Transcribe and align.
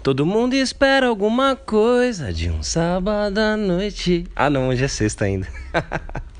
Todo 0.00 0.24
mundo 0.24 0.54
espera 0.54 1.08
alguma 1.08 1.56
coisa 1.56 2.32
de 2.32 2.48
um 2.50 2.62
sábado 2.62 3.38
à 3.38 3.56
noite. 3.56 4.26
Ah, 4.36 4.48
não, 4.48 4.68
hoje 4.68 4.84
é 4.84 4.88
sexta 4.88 5.24
ainda. 5.24 5.48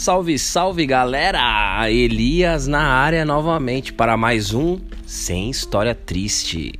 Salve, 0.00 0.38
salve 0.38 0.86
galera! 0.86 1.90
Elias 1.90 2.66
na 2.66 2.80
área 2.80 3.22
novamente 3.22 3.92
para 3.92 4.16
mais 4.16 4.54
um 4.54 4.80
Sem 5.06 5.50
História 5.50 5.94
Triste. 5.94 6.72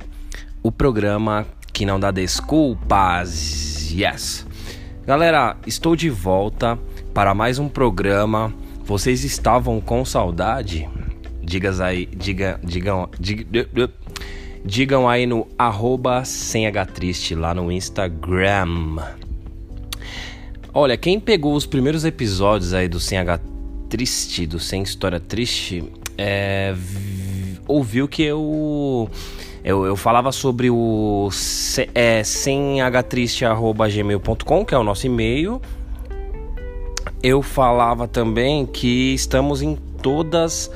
O 0.63 0.71
programa 0.71 1.45
que 1.71 1.85
não 1.85 1.99
dá 1.99 2.09
desculpas. 2.09 3.91
Yes! 3.91 4.43
Galera, 5.05 5.55
estou 5.67 5.95
de 5.95 6.09
volta 6.09 6.79
para 7.13 7.35
mais 7.35 7.59
um 7.59 7.69
programa. 7.69 8.51
Vocês 8.83 9.23
estavam 9.23 9.79
com 9.79 10.03
saudade? 10.03 10.89
Digas 11.41 11.79
aí, 11.79 12.05
diga, 12.05 12.59
digam, 12.63 13.09
digam, 14.63 15.09
aí 15.09 15.25
no 15.25 15.47
arroba 15.57 16.23
sem 16.23 16.67
H 16.67 16.85
triste 16.87 17.35
lá 17.35 17.53
no 17.53 17.71
Instagram. 17.71 18.97
Olha, 20.73 20.95
quem 20.95 21.19
pegou 21.19 21.55
os 21.55 21.65
primeiros 21.65 22.05
episódios 22.05 22.73
aí 22.73 22.87
do 22.87 22.97
Sem 22.99 23.17
H 23.17 23.41
Triste, 23.89 24.45
do 24.45 24.57
Sem 24.57 24.83
História 24.83 25.19
Triste, 25.19 25.83
é, 26.17 26.73
ouviu 27.67 28.07
que 28.07 28.23
eu, 28.23 29.09
eu, 29.63 29.85
eu 29.85 29.97
falava 29.97 30.31
sobre 30.31 30.69
o 30.69 31.27
é, 31.93 32.23
semhtriste.gmail.com, 32.23 34.65
que 34.65 34.73
é 34.73 34.77
o 34.77 34.83
nosso 34.83 35.05
e-mail. 35.07 35.61
Eu 37.23 37.41
falava 37.41 38.07
também 38.07 38.65
que 38.65 39.13
estamos 39.13 39.61
em 39.61 39.75
todas 39.75 40.71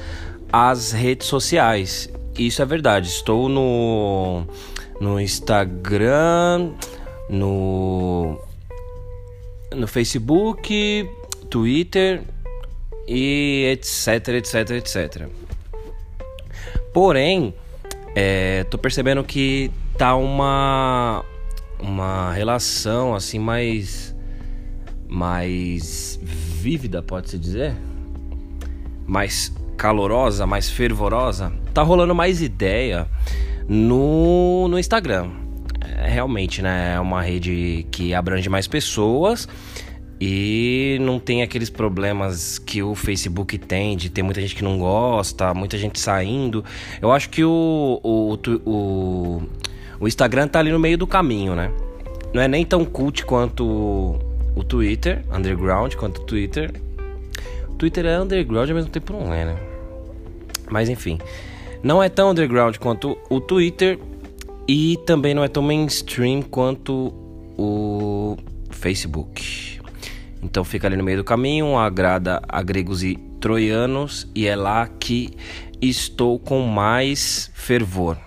as 0.52 0.92
redes 0.92 1.28
sociais. 1.28 2.10
Isso 2.38 2.62
é 2.62 2.66
verdade. 2.66 3.08
Estou 3.08 3.50
no, 3.50 4.44
no 5.02 5.20
Instagram, 5.20 6.72
no 7.30 8.40
no 9.74 9.88
Facebook, 9.88 11.10
Twitter 11.50 12.22
e 13.08 13.66
etc, 13.72 14.30
etc, 14.30 14.70
etc. 14.72 15.28
Porém, 16.94 17.54
é, 18.16 18.64
tô 18.66 18.78
percebendo 18.78 19.24
que 19.24 19.72
tá 19.98 20.16
uma 20.16 21.26
uma 21.80 22.32
relação 22.32 23.14
assim 23.14 23.38
mais 23.38 24.16
mais 25.08 26.20
vívida, 26.66 27.04
pode-se 27.04 27.38
dizer, 27.38 27.76
mais 29.06 29.56
calorosa, 29.78 30.48
mais 30.48 30.68
fervorosa. 30.68 31.54
Tá 31.76 31.84
rolando 31.84 32.16
mais 32.16 32.42
ideia 32.42 33.08
no, 33.70 34.68
no 34.68 34.80
Instagram 34.80 35.30
é, 35.80 36.10
realmente, 36.10 36.64
né? 36.64 36.96
É 36.96 37.00
uma 37.00 37.22
rede 37.22 37.86
que 37.92 38.16
abrange 38.16 38.50
mais 38.50 38.68
pessoas 38.68 39.48
e 40.20 40.98
não 41.02 41.20
tem 41.20 41.44
aqueles 41.44 41.70
problemas 41.70 42.58
que 42.58 42.82
o 42.82 42.96
Facebook 42.96 43.60
tem 43.60 43.96
de 43.96 44.10
ter 44.10 44.24
muita 44.24 44.42
gente 44.42 44.56
que 44.56 44.64
não 44.64 44.80
gosta, 44.80 45.54
muita 45.54 45.78
gente 45.78 46.00
saindo. 46.00 46.66
Eu 47.00 47.12
acho 47.12 47.30
que 47.30 47.44
o, 47.44 48.00
o, 48.02 48.40
o, 48.66 49.44
o 50.00 50.08
Instagram 50.08 50.48
tá 50.48 50.58
ali 50.58 50.72
no 50.72 50.80
meio 50.80 50.98
do 50.98 51.06
caminho, 51.06 51.54
né? 51.54 51.72
Não 52.34 52.42
é 52.42 52.48
nem 52.48 52.66
tão 52.66 52.84
cult 52.84 53.24
quanto 53.24 54.18
o 54.56 54.64
Twitter, 54.64 55.24
underground, 55.32 55.96
quanto 55.96 56.22
o 56.22 56.26
Twitter. 56.26 56.74
O 57.70 57.74
Twitter 57.74 58.06
é 58.06 58.20
underground 58.20 58.70
ao 58.70 58.76
mesmo 58.76 58.90
tempo 58.90 59.14
não 59.14 59.34
é, 59.34 59.46
né? 59.46 59.58
Mas 60.70 60.90
enfim, 60.90 61.20
não 61.84 62.02
é 62.02 62.10
tão 62.10 62.32
underground 62.32 62.78
quanto 62.78 63.18
o 63.30 63.40
Twitter, 63.40 64.00
e 64.68 64.98
também 65.06 65.34
não 65.34 65.44
é 65.44 65.48
tão 65.48 65.62
mainstream 65.62 66.42
quanto 66.42 67.14
o 67.58 68.36
Facebook. 68.72 69.80
Então 70.42 70.64
fica 70.64 70.88
ali 70.88 70.98
no 70.98 71.04
meio 71.04 71.18
do 71.18 71.24
caminho, 71.24 71.78
agrada 71.78 72.42
a 72.48 72.62
gregos 72.62 73.04
e 73.04 73.16
troianos 73.40 74.28
e 74.34 74.48
é 74.48 74.56
lá 74.56 74.88
que 74.88 75.32
estou 75.82 76.40
com 76.40 76.62
mais 76.62 77.52
fervor. 77.54 78.18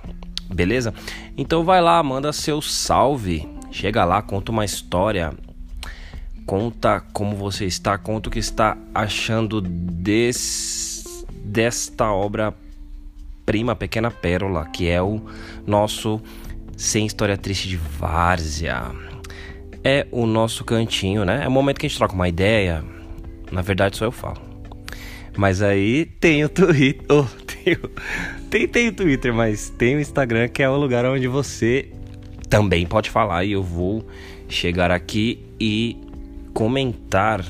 Beleza? 0.52 0.94
Então 1.36 1.64
vai 1.64 1.80
lá, 1.80 2.02
manda 2.02 2.32
seu 2.32 2.62
salve. 2.62 3.48
Chega 3.70 4.04
lá, 4.04 4.22
conta 4.22 4.50
uma 4.50 4.64
história. 4.64 5.32
Conta 6.48 7.02
como 7.12 7.36
você 7.36 7.66
está, 7.66 7.98
conta 7.98 8.30
o 8.30 8.32
que 8.32 8.38
está 8.38 8.74
achando 8.94 9.60
des, 9.60 11.04
desta 11.44 12.10
obra 12.10 12.54
prima 13.44 13.76
pequena 13.76 14.10
pérola, 14.10 14.64
que 14.64 14.88
é 14.88 15.02
o 15.02 15.20
nosso 15.66 16.18
Sem 16.74 17.04
História 17.04 17.36
Triste 17.36 17.68
de 17.68 17.76
Várzea. 17.76 18.92
É 19.84 20.06
o 20.10 20.24
nosso 20.24 20.64
cantinho, 20.64 21.22
né? 21.22 21.44
É 21.44 21.48
o 21.48 21.50
momento 21.50 21.80
que 21.80 21.84
a 21.84 21.88
gente 21.90 21.98
troca 21.98 22.14
uma 22.14 22.30
ideia. 22.30 22.82
Na 23.52 23.60
verdade, 23.60 23.98
só 23.98 24.06
eu 24.06 24.12
falo. 24.12 24.40
Mas 25.36 25.60
aí 25.60 26.06
tem 26.06 26.42
o 26.46 26.48
Twitter. 26.48 27.04
Oh, 27.10 27.26
tem, 27.44 27.76
tem, 28.48 28.66
tem 28.66 28.88
o 28.88 28.92
Twitter, 28.94 29.34
mas 29.34 29.68
tem 29.68 29.96
o 29.96 30.00
Instagram, 30.00 30.48
que 30.48 30.62
é 30.62 30.70
o 30.70 30.78
lugar 30.78 31.04
onde 31.04 31.28
você 31.28 31.90
também 32.48 32.86
pode 32.86 33.10
falar. 33.10 33.44
E 33.44 33.52
eu 33.52 33.62
vou 33.62 34.02
chegar 34.48 34.90
aqui 34.90 35.44
e 35.60 36.07
comentar. 36.58 37.44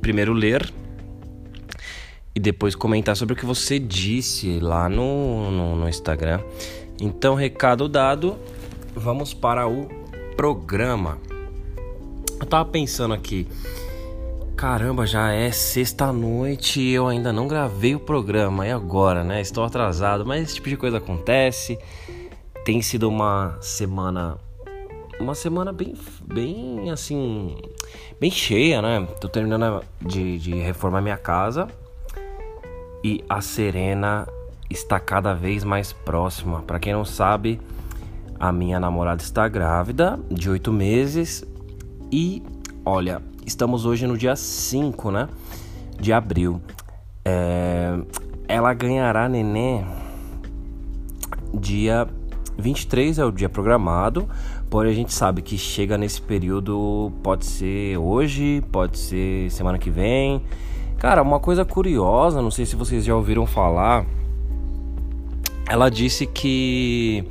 Primeiro 0.00 0.32
ler 0.32 0.72
e 2.34 2.40
depois 2.40 2.74
comentar 2.74 3.14
sobre 3.14 3.34
o 3.34 3.36
que 3.36 3.44
você 3.44 3.78
disse 3.78 4.58
lá 4.60 4.88
no, 4.88 5.50
no, 5.50 5.76
no 5.76 5.86
Instagram. 5.86 6.40
Então, 6.98 7.34
recado 7.34 7.90
dado, 7.90 8.38
vamos 8.94 9.34
para 9.34 9.68
o 9.68 9.90
programa. 10.34 11.18
Eu 12.40 12.46
tava 12.46 12.64
pensando 12.64 13.12
aqui, 13.12 13.46
caramba, 14.56 15.06
já 15.06 15.30
é 15.30 15.50
sexta-noite 15.50 16.80
e 16.80 16.94
eu 16.94 17.06
ainda 17.06 17.30
não 17.30 17.46
gravei 17.46 17.94
o 17.94 18.00
programa. 18.00 18.66
E 18.66 18.70
agora, 18.70 19.22
né? 19.22 19.42
Estou 19.42 19.64
atrasado, 19.64 20.24
mas 20.24 20.44
esse 20.44 20.54
tipo 20.54 20.70
de 20.70 20.78
coisa 20.78 20.96
acontece. 20.96 21.78
Tem 22.64 22.80
sido 22.80 23.06
uma 23.06 23.58
semana 23.60 24.38
uma 25.22 25.36
semana 25.36 25.72
bem, 25.72 25.94
bem 26.26 26.90
assim, 26.90 27.56
bem 28.20 28.30
cheia, 28.30 28.82
né? 28.82 29.06
Tô 29.20 29.28
terminando 29.28 29.84
de, 30.00 30.36
de 30.38 30.54
reformar 30.54 31.00
minha 31.00 31.16
casa 31.16 31.68
e 33.04 33.24
a 33.28 33.40
Serena 33.40 34.26
está 34.68 34.98
cada 34.98 35.32
vez 35.32 35.62
mais 35.62 35.92
próxima. 35.92 36.62
Para 36.62 36.80
quem 36.80 36.92
não 36.92 37.04
sabe, 37.04 37.60
a 38.38 38.50
minha 38.50 38.80
namorada 38.80 39.22
está 39.22 39.46
grávida 39.46 40.18
de 40.28 40.50
oito 40.50 40.72
meses 40.72 41.44
e 42.10 42.42
olha, 42.84 43.22
estamos 43.46 43.86
hoje 43.86 44.08
no 44.08 44.18
dia 44.18 44.34
5, 44.34 45.10
né? 45.12 45.28
De 46.00 46.12
abril. 46.12 46.60
É, 47.24 47.96
ela 48.48 48.74
ganhará 48.74 49.28
neném 49.28 49.86
dia 51.54 52.08
23 52.58 53.18
é 53.18 53.24
o 53.24 53.30
dia 53.30 53.48
programado, 53.48 54.28
porém 54.70 54.92
a 54.92 54.94
gente 54.94 55.12
sabe 55.12 55.42
que 55.42 55.56
chega 55.56 55.96
nesse 55.96 56.20
período, 56.20 57.12
pode 57.22 57.46
ser 57.46 57.96
hoje, 57.96 58.62
pode 58.70 58.98
ser 58.98 59.50
semana 59.50 59.78
que 59.78 59.90
vem. 59.90 60.42
Cara, 60.98 61.22
uma 61.22 61.40
coisa 61.40 61.64
curiosa, 61.64 62.40
não 62.40 62.50
sei 62.50 62.64
se 62.64 62.76
vocês 62.76 63.04
já 63.04 63.14
ouviram 63.14 63.46
falar. 63.46 64.04
Ela 65.68 65.88
disse 65.90 66.26
que 66.26 67.24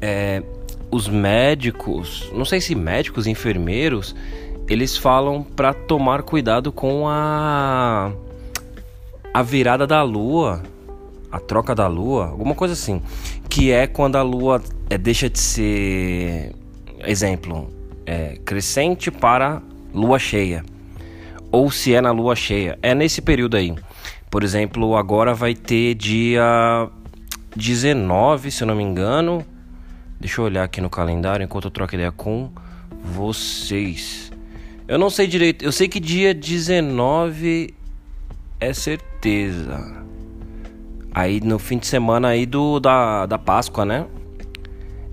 é, 0.00 0.42
os 0.90 1.08
médicos, 1.08 2.30
não 2.34 2.44
sei 2.44 2.60
se 2.60 2.74
médicos, 2.74 3.26
enfermeiros, 3.26 4.14
eles 4.68 4.96
falam 4.96 5.42
para 5.42 5.72
tomar 5.72 6.22
cuidado 6.22 6.70
com 6.70 7.08
a 7.08 8.12
a 9.32 9.42
virada 9.42 9.86
da 9.86 10.02
lua, 10.02 10.62
a 11.30 11.38
troca 11.38 11.74
da 11.74 11.86
lua, 11.86 12.26
alguma 12.26 12.54
coisa 12.54 12.74
assim, 12.74 13.00
que 13.50 13.72
é 13.72 13.86
quando 13.86 14.16
a 14.16 14.22
lua 14.22 14.62
é, 14.88 14.96
deixa 14.96 15.28
de 15.28 15.38
ser, 15.38 16.54
exemplo, 17.00 17.68
é, 18.06 18.38
crescente 18.44 19.10
para 19.10 19.60
lua 19.92 20.18
cheia 20.18 20.64
ou 21.50 21.70
se 21.70 21.94
é 21.94 22.00
na 22.00 22.12
lua 22.12 22.36
cheia. 22.36 22.78
É 22.82 22.94
nesse 22.94 23.20
período 23.20 23.56
aí. 23.56 23.74
Por 24.30 24.44
exemplo, 24.44 24.96
agora 24.96 25.34
vai 25.34 25.54
ter 25.54 25.94
dia 25.94 26.88
19, 27.56 28.50
se 28.50 28.62
eu 28.62 28.68
não 28.68 28.76
me 28.76 28.84
engano. 28.84 29.44
Deixa 30.20 30.40
eu 30.40 30.44
olhar 30.44 30.64
aqui 30.64 30.80
no 30.80 30.88
calendário 30.88 31.42
enquanto 31.42 31.64
eu 31.64 31.70
troco 31.70 31.94
ideia 31.94 32.12
com 32.12 32.50
vocês. 33.02 34.30
Eu 34.86 34.98
não 34.98 35.10
sei 35.10 35.26
direito. 35.26 35.64
Eu 35.64 35.72
sei 35.72 35.88
que 35.88 35.98
dia 35.98 36.32
19 36.32 37.74
é 38.60 38.72
certeza. 38.72 40.04
Aí 41.12 41.40
no 41.40 41.58
fim 41.58 41.78
de 41.78 41.86
semana 41.86 42.28
aí 42.28 42.46
do 42.46 42.78
da, 42.78 43.26
da 43.26 43.38
Páscoa, 43.38 43.84
né? 43.84 44.06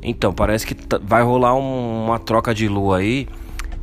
Então, 0.01 0.33
parece 0.33 0.65
que 0.65 0.75
vai 1.01 1.23
rolar 1.23 1.55
um, 1.55 2.05
uma 2.05 2.19
troca 2.19 2.53
de 2.53 2.67
lua 2.67 2.99
aí 2.99 3.27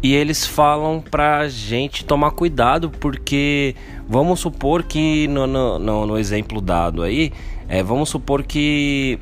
E 0.02 0.14
eles 0.14 0.46
falam 0.46 1.00
pra 1.00 1.48
gente 1.48 2.04
tomar 2.04 2.30
cuidado, 2.30 2.88
porque 2.88 3.74
vamos 4.08 4.40
supor 4.40 4.84
que 4.84 5.26
no, 5.28 5.46
no, 5.46 6.06
no, 6.06 6.18
exemplo 6.18 6.60
dado 6.60 7.02
aí, 7.02 7.32
é, 7.68 7.82
vamos 7.82 8.08
supor 8.10 8.42
que 8.42 9.18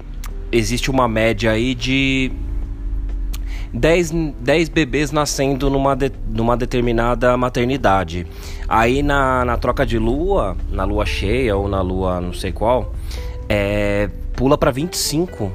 existe 0.50 0.90
uma 0.90 1.08
média 1.08 1.50
aí 1.50 1.74
de 1.74 2.30
10, 3.72 4.10
10 4.40 4.68
bebês 4.68 5.10
nascendo 5.10 5.70
numa, 5.70 5.96
de, 5.96 6.12
numa 6.28 6.56
determinada 6.56 7.36
maternidade. 7.36 8.26
Aí 8.74 9.02
na, 9.02 9.44
na 9.44 9.58
troca 9.58 9.84
de 9.84 9.98
lua, 9.98 10.56
na 10.70 10.84
lua 10.84 11.04
cheia 11.04 11.54
ou 11.54 11.68
na 11.68 11.82
lua 11.82 12.22
não 12.22 12.32
sei 12.32 12.52
qual, 12.52 12.94
é, 13.46 14.08
pula 14.34 14.56
para 14.56 14.70
25. 14.70 15.52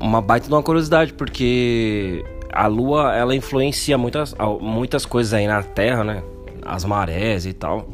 Uma 0.00 0.20
baita 0.20 0.48
de 0.48 0.52
uma 0.52 0.60
curiosidade, 0.60 1.12
porque 1.12 2.24
a 2.52 2.66
Lua 2.66 3.14
ela 3.14 3.32
influencia 3.32 3.96
muitas, 3.96 4.34
muitas 4.60 5.06
coisas 5.06 5.32
aí 5.34 5.46
na 5.46 5.62
Terra, 5.62 6.02
né? 6.02 6.22
As 6.62 6.84
marés 6.84 7.46
e 7.46 7.52
tal. 7.52 7.88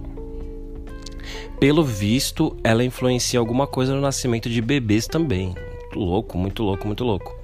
Pelo 1.60 1.84
visto, 1.84 2.56
ela 2.64 2.82
influencia 2.82 3.38
alguma 3.38 3.66
coisa 3.66 3.94
no 3.94 4.00
nascimento 4.00 4.48
de 4.48 4.62
bebês 4.62 5.06
também. 5.06 5.54
Muito 5.82 5.98
louco, 5.98 6.38
muito 6.38 6.62
louco, 6.62 6.86
muito 6.86 7.04
louco. 7.04 7.36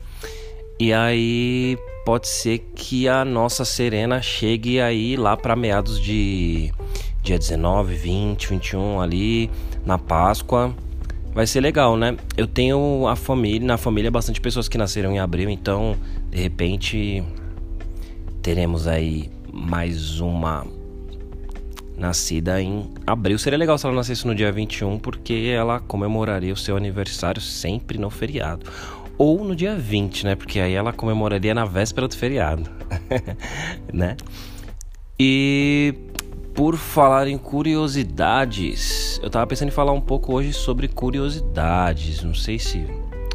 E 0.80 0.90
aí 0.90 1.76
pode 2.06 2.28
ser 2.28 2.58
que 2.76 3.08
a 3.08 3.24
nossa 3.24 3.64
Serena 3.64 4.22
chegue 4.22 4.80
aí 4.80 5.16
lá 5.16 5.36
para 5.36 5.56
meados 5.56 6.00
de 6.00 6.72
dia 7.20 7.36
19, 7.36 7.96
20, 7.96 8.48
21 8.48 9.00
ali 9.00 9.50
na 9.84 9.98
Páscoa. 9.98 10.72
Vai 11.34 11.48
ser 11.48 11.60
legal, 11.60 11.96
né? 11.96 12.16
Eu 12.36 12.46
tenho 12.46 13.08
a 13.08 13.16
família, 13.16 13.66
na 13.66 13.76
família 13.76 14.08
bastante 14.08 14.40
pessoas 14.40 14.68
que 14.68 14.78
nasceram 14.78 15.10
em 15.10 15.18
abril, 15.18 15.50
então 15.50 15.96
de 16.30 16.40
repente 16.40 17.24
teremos 18.40 18.86
aí 18.86 19.28
mais 19.52 20.20
uma 20.20 20.64
nascida 21.96 22.62
em 22.62 22.88
abril. 23.04 23.36
Seria 23.36 23.58
legal 23.58 23.76
se 23.78 23.84
ela 23.84 23.96
nascesse 23.96 24.24
no 24.28 24.34
dia 24.34 24.52
21, 24.52 25.00
porque 25.00 25.52
ela 25.52 25.80
comemoraria 25.80 26.52
o 26.52 26.56
seu 26.56 26.76
aniversário 26.76 27.42
sempre 27.42 27.98
no 27.98 28.10
feriado. 28.10 28.64
Ou 29.18 29.44
no 29.44 29.56
dia 29.56 29.76
20, 29.76 30.24
né? 30.24 30.34
Porque 30.34 30.60
aí 30.60 30.74
ela 30.74 30.92
comemoraria 30.92 31.54
na 31.54 31.64
véspera 31.64 32.06
do 32.06 32.16
feriado, 32.16 32.70
né? 33.92 34.16
E 35.18 35.94
por 36.54 36.76
falar 36.76 37.26
em 37.28 37.38
curiosidades, 37.38 39.20
eu 39.22 39.30
tava 39.30 39.46
pensando 39.46 39.68
em 39.68 39.72
falar 39.72 39.92
um 39.92 40.00
pouco 40.00 40.34
hoje 40.34 40.52
sobre 40.52 40.88
curiosidades. 40.88 42.22
Não 42.22 42.34
sei 42.34 42.58
se. 42.58 42.86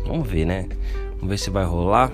Vamos 0.06 0.28
ver, 0.28 0.46
né? 0.46 0.68
Vamos 1.16 1.30
ver 1.30 1.38
se 1.38 1.50
vai 1.50 1.66
rolar 1.66 2.12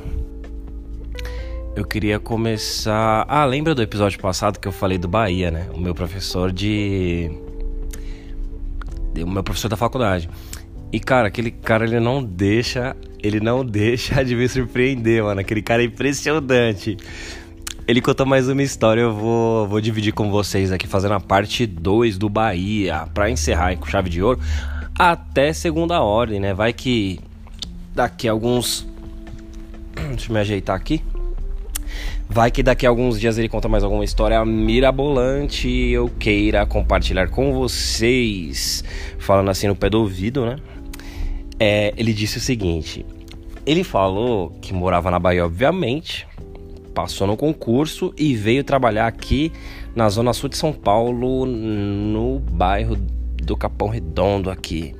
eu 1.77 1.85
queria 1.85 2.19
começar. 2.19 3.23
Ah, 3.29 3.45
lembra 3.45 3.75
do 3.75 3.83
episódio 3.83 4.19
passado 4.19 4.59
que 4.59 4.67
eu 4.67 4.71
falei 4.71 4.97
do 4.97 5.07
Bahia, 5.07 5.51
né? 5.51 5.69
O 5.75 5.79
meu 5.79 5.93
professor 5.93 6.51
de. 6.51 7.29
O 9.23 9.29
meu 9.29 9.43
professor 9.43 9.69
da 9.69 9.77
faculdade. 9.77 10.27
E 10.91 10.99
cara, 10.99 11.27
aquele 11.27 11.51
cara 11.51 11.85
ele 11.85 11.99
não 11.99 12.23
deixa. 12.23 12.95
Ele 13.21 13.39
não 13.39 13.63
deixa 13.65 14.23
de 14.23 14.35
me 14.35 14.47
surpreender, 14.47 15.23
mano. 15.23 15.41
Aquele 15.41 15.61
cara 15.61 15.81
é 15.81 15.85
impressionante. 15.85 16.97
Ele 17.87 18.01
contou 18.01 18.25
mais 18.25 18.49
uma 18.49 18.61
história, 18.61 18.99
eu 18.99 19.13
vou, 19.13 19.65
vou 19.65 19.79
dividir 19.79 20.11
com 20.11 20.29
vocês 20.29 20.73
aqui, 20.73 20.85
fazendo 20.85 21.13
a 21.13 21.21
parte 21.21 21.65
2 21.65 22.17
do 22.17 22.27
Bahia, 22.27 23.07
pra 23.13 23.29
encerrar 23.29 23.77
com 23.77 23.85
chave 23.85 24.09
de 24.09 24.21
ouro, 24.21 24.41
até 24.99 25.53
segunda 25.53 26.01
ordem, 26.01 26.37
né? 26.37 26.53
Vai 26.53 26.73
que 26.73 27.17
daqui 27.95 28.27
a 28.27 28.33
alguns. 28.33 28.85
Deixa 29.95 30.29
eu 30.29 30.33
me 30.33 30.39
ajeitar 30.41 30.75
aqui. 30.75 31.01
Vai 32.29 32.51
que 32.51 32.61
daqui 32.61 32.85
a 32.85 32.89
alguns 32.89 33.17
dias 33.17 33.37
ele 33.37 33.47
conta 33.47 33.69
mais 33.69 33.85
alguma 33.85 34.03
história 34.03 34.43
mirabolante 34.43 35.69
eu 35.69 36.09
queira 36.19 36.65
compartilhar 36.65 37.29
com 37.29 37.53
vocês. 37.53 38.83
Falando 39.17 39.49
assim 39.49 39.67
no 39.67 39.75
pé 39.77 39.89
do 39.89 40.01
ouvido, 40.01 40.45
né? 40.45 40.57
É, 41.59 41.93
ele 41.97 42.13
disse 42.13 42.37
o 42.37 42.41
seguinte: 42.41 43.05
ele 43.65 43.83
falou 43.83 44.51
que 44.61 44.73
morava 44.73 45.11
na 45.11 45.19
Bahia, 45.19 45.45
obviamente, 45.45 46.27
passou 46.93 47.27
no 47.27 47.35
concurso 47.35 48.13
e 48.17 48.35
veio 48.35 48.63
trabalhar 48.63 49.07
aqui 49.07 49.51
na 49.95 50.09
zona 50.09 50.33
sul 50.33 50.49
de 50.49 50.57
São 50.57 50.71
Paulo, 50.71 51.45
no 51.45 52.39
bairro 52.39 52.95
do 52.95 53.57
Capão 53.57 53.87
Redondo 53.87 54.49
aqui. 54.49 54.95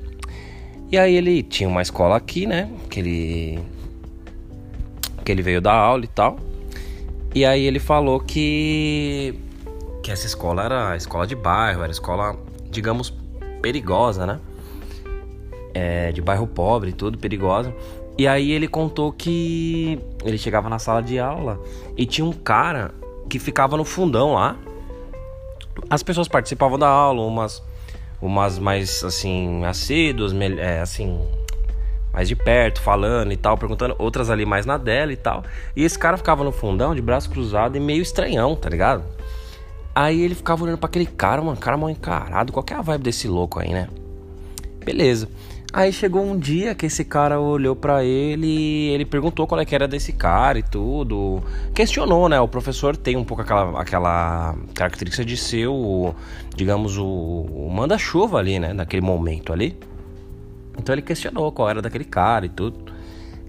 E 0.91 0.97
aí 0.97 1.15
ele 1.15 1.43
tinha 1.43 1.67
uma 1.67 1.81
escola 1.81 2.15
aqui, 2.15 2.45
né? 2.45 2.69
Que 2.89 2.99
ele 2.99 3.59
que 5.23 5.31
ele 5.31 5.41
veio 5.41 5.61
dar 5.61 5.73
aula 5.73 6.05
e 6.05 6.07
tal. 6.07 6.37
E 7.35 7.45
aí 7.45 7.63
ele 7.63 7.79
falou 7.79 8.19
que 8.19 9.33
que 10.01 10.11
essa 10.11 10.25
escola 10.25 10.63
era 10.63 10.95
escola 10.95 11.27
de 11.27 11.35
bairro, 11.35 11.83
era 11.83 11.91
escola, 11.91 12.37
digamos, 12.71 13.13
perigosa, 13.61 14.25
né? 14.25 14.39
É, 15.77 16.11
de 16.11 16.21
bairro 16.21 16.47
pobre, 16.47 16.91
tudo 16.91 17.17
perigosa. 17.17 17.73
E 18.17 18.27
aí 18.27 18.51
ele 18.51 18.67
contou 18.67 19.11
que 19.11 19.99
ele 20.25 20.37
chegava 20.37 20.67
na 20.67 20.79
sala 20.79 21.03
de 21.03 21.19
aula 21.19 21.61
e 21.95 22.05
tinha 22.05 22.25
um 22.25 22.33
cara 22.33 22.91
que 23.29 23.37
ficava 23.37 23.77
no 23.77 23.85
fundão 23.85 24.33
lá. 24.33 24.57
As 25.87 26.01
pessoas 26.01 26.27
participavam 26.27 26.79
da 26.79 26.87
aula, 26.87 27.21
umas 27.21 27.61
umas 28.19 28.57
mais 28.57 29.03
assim 29.03 29.63
assíduas, 29.65 30.33
é, 30.57 30.79
assim 30.79 31.19
mais 32.11 32.27
de 32.27 32.35
perto, 32.35 32.81
falando 32.81 33.31
e 33.31 33.37
tal, 33.37 33.55
perguntando, 33.55 33.95
outras 33.99 34.31
ali 34.31 34.43
mais 34.43 34.65
na 34.65 34.75
dela 34.75 35.13
e 35.13 35.15
tal. 35.15 35.43
E 35.75 35.83
esse 35.83 35.99
cara 35.99 36.17
ficava 36.17 36.43
no 36.43 36.51
fundão, 36.51 36.95
de 36.95 37.01
braço 37.03 37.29
cruzado 37.29 37.77
e 37.77 37.79
meio 37.79 38.01
estranhão, 38.01 38.55
tá 38.55 38.67
ligado? 38.67 39.03
Aí 39.93 40.21
ele 40.21 40.33
ficava 40.33 40.63
olhando 40.63 40.79
para 40.79 40.87
aquele 40.87 41.05
cara, 41.05 41.41
mano, 41.43 41.57
cara 41.57 41.77
mal 41.77 41.91
encarado, 41.91 42.51
qual 42.51 42.63
que 42.63 42.73
é 42.73 42.75
a 42.75 42.81
vibe 42.81 43.03
desse 43.03 43.27
louco 43.27 43.59
aí, 43.59 43.71
né? 43.71 43.87
Beleza. 44.83 45.29
Aí 45.73 45.91
chegou 45.91 46.23
um 46.23 46.37
dia 46.37 46.73
que 46.73 46.85
esse 46.85 47.03
cara 47.03 47.39
olhou 47.39 47.75
para 47.75 48.03
ele 48.03 48.87
ele 48.89 49.05
perguntou 49.05 49.45
qual 49.45 49.59
é 49.59 49.65
que 49.65 49.75
era 49.75 49.87
desse 49.87 50.13
cara 50.13 50.57
e 50.59 50.63
tudo. 50.63 51.43
Questionou, 51.73 52.29
né? 52.29 52.39
O 52.39 52.47
professor 52.47 52.95
tem 52.95 53.17
um 53.17 53.23
pouco 53.23 53.43
aquela, 53.43 53.79
aquela 53.81 54.55
característica 54.73 55.25
de 55.25 55.35
ser 55.35 55.67
o, 55.67 56.15
digamos, 56.55 56.97
o, 56.97 57.05
o 57.05 57.69
manda-chuva 57.69 58.39
ali, 58.39 58.59
né? 58.59 58.73
Naquele 58.73 59.01
momento 59.01 59.51
ali. 59.51 59.77
Então 60.77 60.93
ele 60.93 61.01
questionou 61.01 61.51
qual 61.51 61.69
era 61.69 61.81
daquele 61.81 62.05
cara 62.05 62.45
e 62.45 62.49
tudo. 62.49 62.93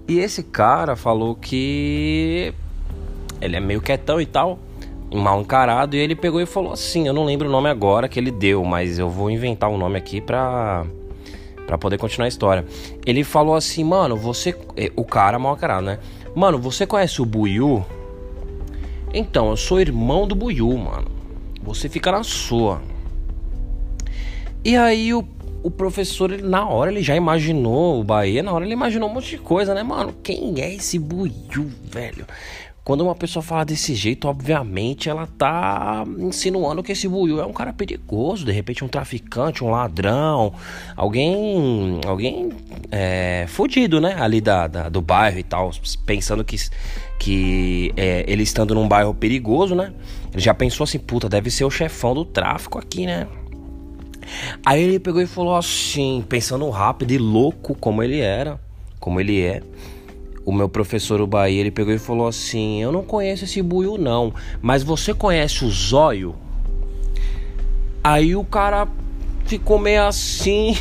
E 0.07 0.19
esse 0.19 0.43
cara 0.43 0.95
falou 0.95 1.35
que 1.35 2.53
ele 3.39 3.55
é 3.55 3.59
meio 3.59 3.81
quietão 3.81 4.19
e 4.19 4.25
tal, 4.25 4.59
mal 5.13 5.39
encarado, 5.39 5.95
e 5.95 5.99
ele 5.99 6.15
pegou 6.15 6.41
e 6.41 6.45
falou 6.45 6.73
assim: 6.73 7.07
Eu 7.07 7.13
não 7.13 7.23
lembro 7.23 7.47
o 7.47 7.51
nome 7.51 7.69
agora 7.69 8.09
que 8.09 8.19
ele 8.19 8.31
deu, 8.31 8.65
mas 8.65 8.99
eu 8.99 9.09
vou 9.09 9.29
inventar 9.29 9.69
um 9.69 9.77
nome 9.77 9.97
aqui 9.97 10.19
pra, 10.19 10.85
pra 11.69 11.77
poder 11.77 11.99
continuar 11.99 12.25
a 12.25 12.27
história. 12.27 12.65
Ele 13.05 13.23
falou 13.23 13.53
assim: 13.53 13.83
Mano, 13.83 14.17
você. 14.17 14.55
É, 14.75 14.91
o 14.95 15.05
cara 15.05 15.37
mal 15.37 15.53
encarado, 15.55 15.85
né? 15.85 15.99
Mano, 16.35 16.57
você 16.57 16.87
conhece 16.87 17.21
o 17.21 17.25
Buiu? 17.25 17.85
Então, 19.13 19.51
eu 19.51 19.57
sou 19.57 19.79
irmão 19.79 20.27
do 20.27 20.33
Buiu, 20.33 20.75
mano. 20.75 21.07
Você 21.61 21.87
fica 21.87 22.11
na 22.11 22.23
sua. 22.23 22.81
E 24.65 24.75
aí 24.75 25.13
o 25.13 25.23
o 25.61 25.69
professor, 25.69 26.31
ele, 26.31 26.41
na 26.41 26.65
hora, 26.65 26.89
ele 26.89 27.03
já 27.03 27.17
imaginou 27.17 27.99
o 27.99 28.03
Bahia, 28.03 28.41
na 28.41 28.53
hora 28.53 28.63
ele 28.63 28.71
imaginou 28.71 29.09
um 29.09 29.13
monte 29.13 29.31
de 29.31 29.37
coisa, 29.37 29.73
né, 29.73 29.83
mano? 29.83 30.15
Quem 30.23 30.61
é 30.61 30.73
esse 30.73 30.97
Buiu, 30.97 31.69
velho? 31.83 32.25
Quando 32.89 33.01
uma 33.01 33.13
pessoa 33.13 33.43
fala 33.43 33.63
desse 33.63 33.93
jeito, 33.93 34.27
obviamente 34.27 35.09
ela 35.09 35.27
tá 35.27 36.03
insinuando 36.17 36.81
que 36.81 36.91
esse 36.91 37.07
Buiu 37.07 37.39
é 37.39 37.45
um 37.45 37.53
cara 37.53 37.71
perigoso, 37.71 38.43
de 38.43 38.51
repente 38.51 38.83
um 38.83 38.87
traficante, 38.87 39.63
um 39.63 39.69
ladrão, 39.69 40.55
alguém, 40.95 42.01
alguém 42.07 42.49
é, 42.89 43.45
fudido, 43.47 44.01
né, 44.01 44.15
ali 44.19 44.41
da, 44.41 44.65
da, 44.65 44.89
do 44.89 45.01
bairro 45.01 45.37
e 45.37 45.43
tal, 45.43 45.69
pensando 46.03 46.43
que, 46.43 46.55
que 47.19 47.93
é, 47.95 48.25
ele 48.27 48.41
estando 48.41 48.73
num 48.73 48.87
bairro 48.87 49.13
perigoso, 49.13 49.75
né, 49.75 49.93
ele 50.33 50.41
já 50.41 50.55
pensou 50.55 50.83
assim, 50.83 50.97
puta, 50.97 51.29
deve 51.29 51.51
ser 51.51 51.65
o 51.65 51.69
chefão 51.69 52.15
do 52.15 52.25
tráfico 52.25 52.79
aqui, 52.79 53.05
né, 53.05 53.27
Aí 54.65 54.81
ele 54.81 54.99
pegou 54.99 55.21
e 55.21 55.27
falou 55.27 55.55
assim, 55.55 56.25
pensando 56.27 56.67
rápido 56.71 57.11
e 57.11 57.19
louco 57.19 57.75
como 57.75 58.01
ele 58.01 58.19
era, 58.19 58.59
como 58.99 59.19
ele 59.21 59.43
é. 59.43 59.61
O 60.49 60.51
meu 60.51 60.67
professor 60.67 61.23
Bahia, 61.27 61.59
ele 61.59 61.69
pegou 61.69 61.93
e 61.93 61.99
falou 61.99 62.27
assim: 62.27 62.81
"Eu 62.81 62.91
não 62.91 63.03
conheço 63.03 63.43
esse 63.43 63.61
buio 63.61 63.99
não, 63.99 64.33
mas 64.59 64.81
você 64.81 65.13
conhece 65.13 65.63
o 65.63 65.69
zóio?" 65.69 66.33
Aí 68.03 68.35
o 68.35 68.43
cara 68.43 68.87
ficou 69.45 69.77
meio 69.77 70.01
assim. 70.07 70.73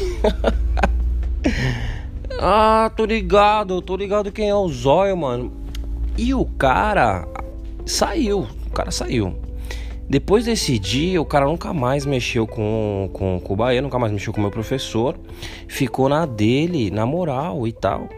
ah, 2.40 2.90
tô 2.96 3.04
ligado, 3.04 3.82
tô 3.82 3.94
ligado 3.94 4.32
quem 4.32 4.48
é 4.48 4.54
o 4.54 4.66
zóio, 4.68 5.14
mano. 5.14 5.52
E 6.16 6.32
o 6.32 6.46
cara 6.46 7.28
saiu, 7.84 8.46
o 8.68 8.70
cara 8.70 8.90
saiu. 8.90 9.36
Depois 10.08 10.46
desse 10.46 10.78
dia, 10.78 11.20
o 11.20 11.26
cara 11.26 11.44
nunca 11.44 11.74
mais 11.74 12.06
mexeu 12.06 12.46
com, 12.46 13.10
com, 13.12 13.38
com 13.38 13.52
o 13.52 13.56
Bahia, 13.56 13.82
nunca 13.82 13.98
mais 13.98 14.10
mexeu 14.10 14.32
com 14.32 14.38
o 14.38 14.42
meu 14.42 14.50
professor. 14.50 15.14
Ficou 15.66 16.08
na 16.08 16.24
dele, 16.24 16.90
na 16.90 17.04
moral 17.04 17.68
e 17.68 17.72
tal. 17.72 18.08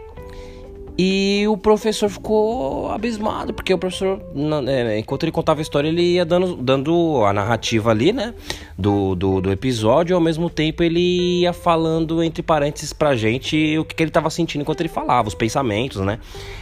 E 0.97 1.45
o 1.47 1.57
professor 1.57 2.09
ficou 2.09 2.91
abismado, 2.91 3.53
porque 3.53 3.73
o 3.73 3.77
professor, 3.77 4.21
é, 4.67 4.99
enquanto 4.99 5.23
ele 5.23 5.31
contava 5.31 5.61
a 5.61 5.63
história, 5.63 5.87
ele 5.87 6.01
ia 6.01 6.25
dando, 6.25 6.55
dando 6.57 7.23
a 7.25 7.31
narrativa 7.31 7.91
ali, 7.91 8.11
né? 8.11 8.33
Do, 8.77 9.15
do, 9.15 9.41
do 9.41 9.51
episódio, 9.51 10.13
e 10.13 10.15
ao 10.15 10.21
mesmo 10.21 10.49
tempo 10.49 10.83
ele 10.83 11.41
ia 11.41 11.53
falando, 11.53 12.21
entre 12.21 12.43
parênteses, 12.43 12.91
pra 12.91 13.15
gente 13.15 13.77
o 13.77 13.85
que, 13.85 13.95
que 13.95 14.03
ele 14.03 14.11
tava 14.11 14.29
sentindo 14.29 14.61
enquanto 14.61 14.81
ele 14.81 14.89
falava, 14.89 15.27
os 15.27 15.35
pensamentos, 15.35 16.01
né? 16.01 16.19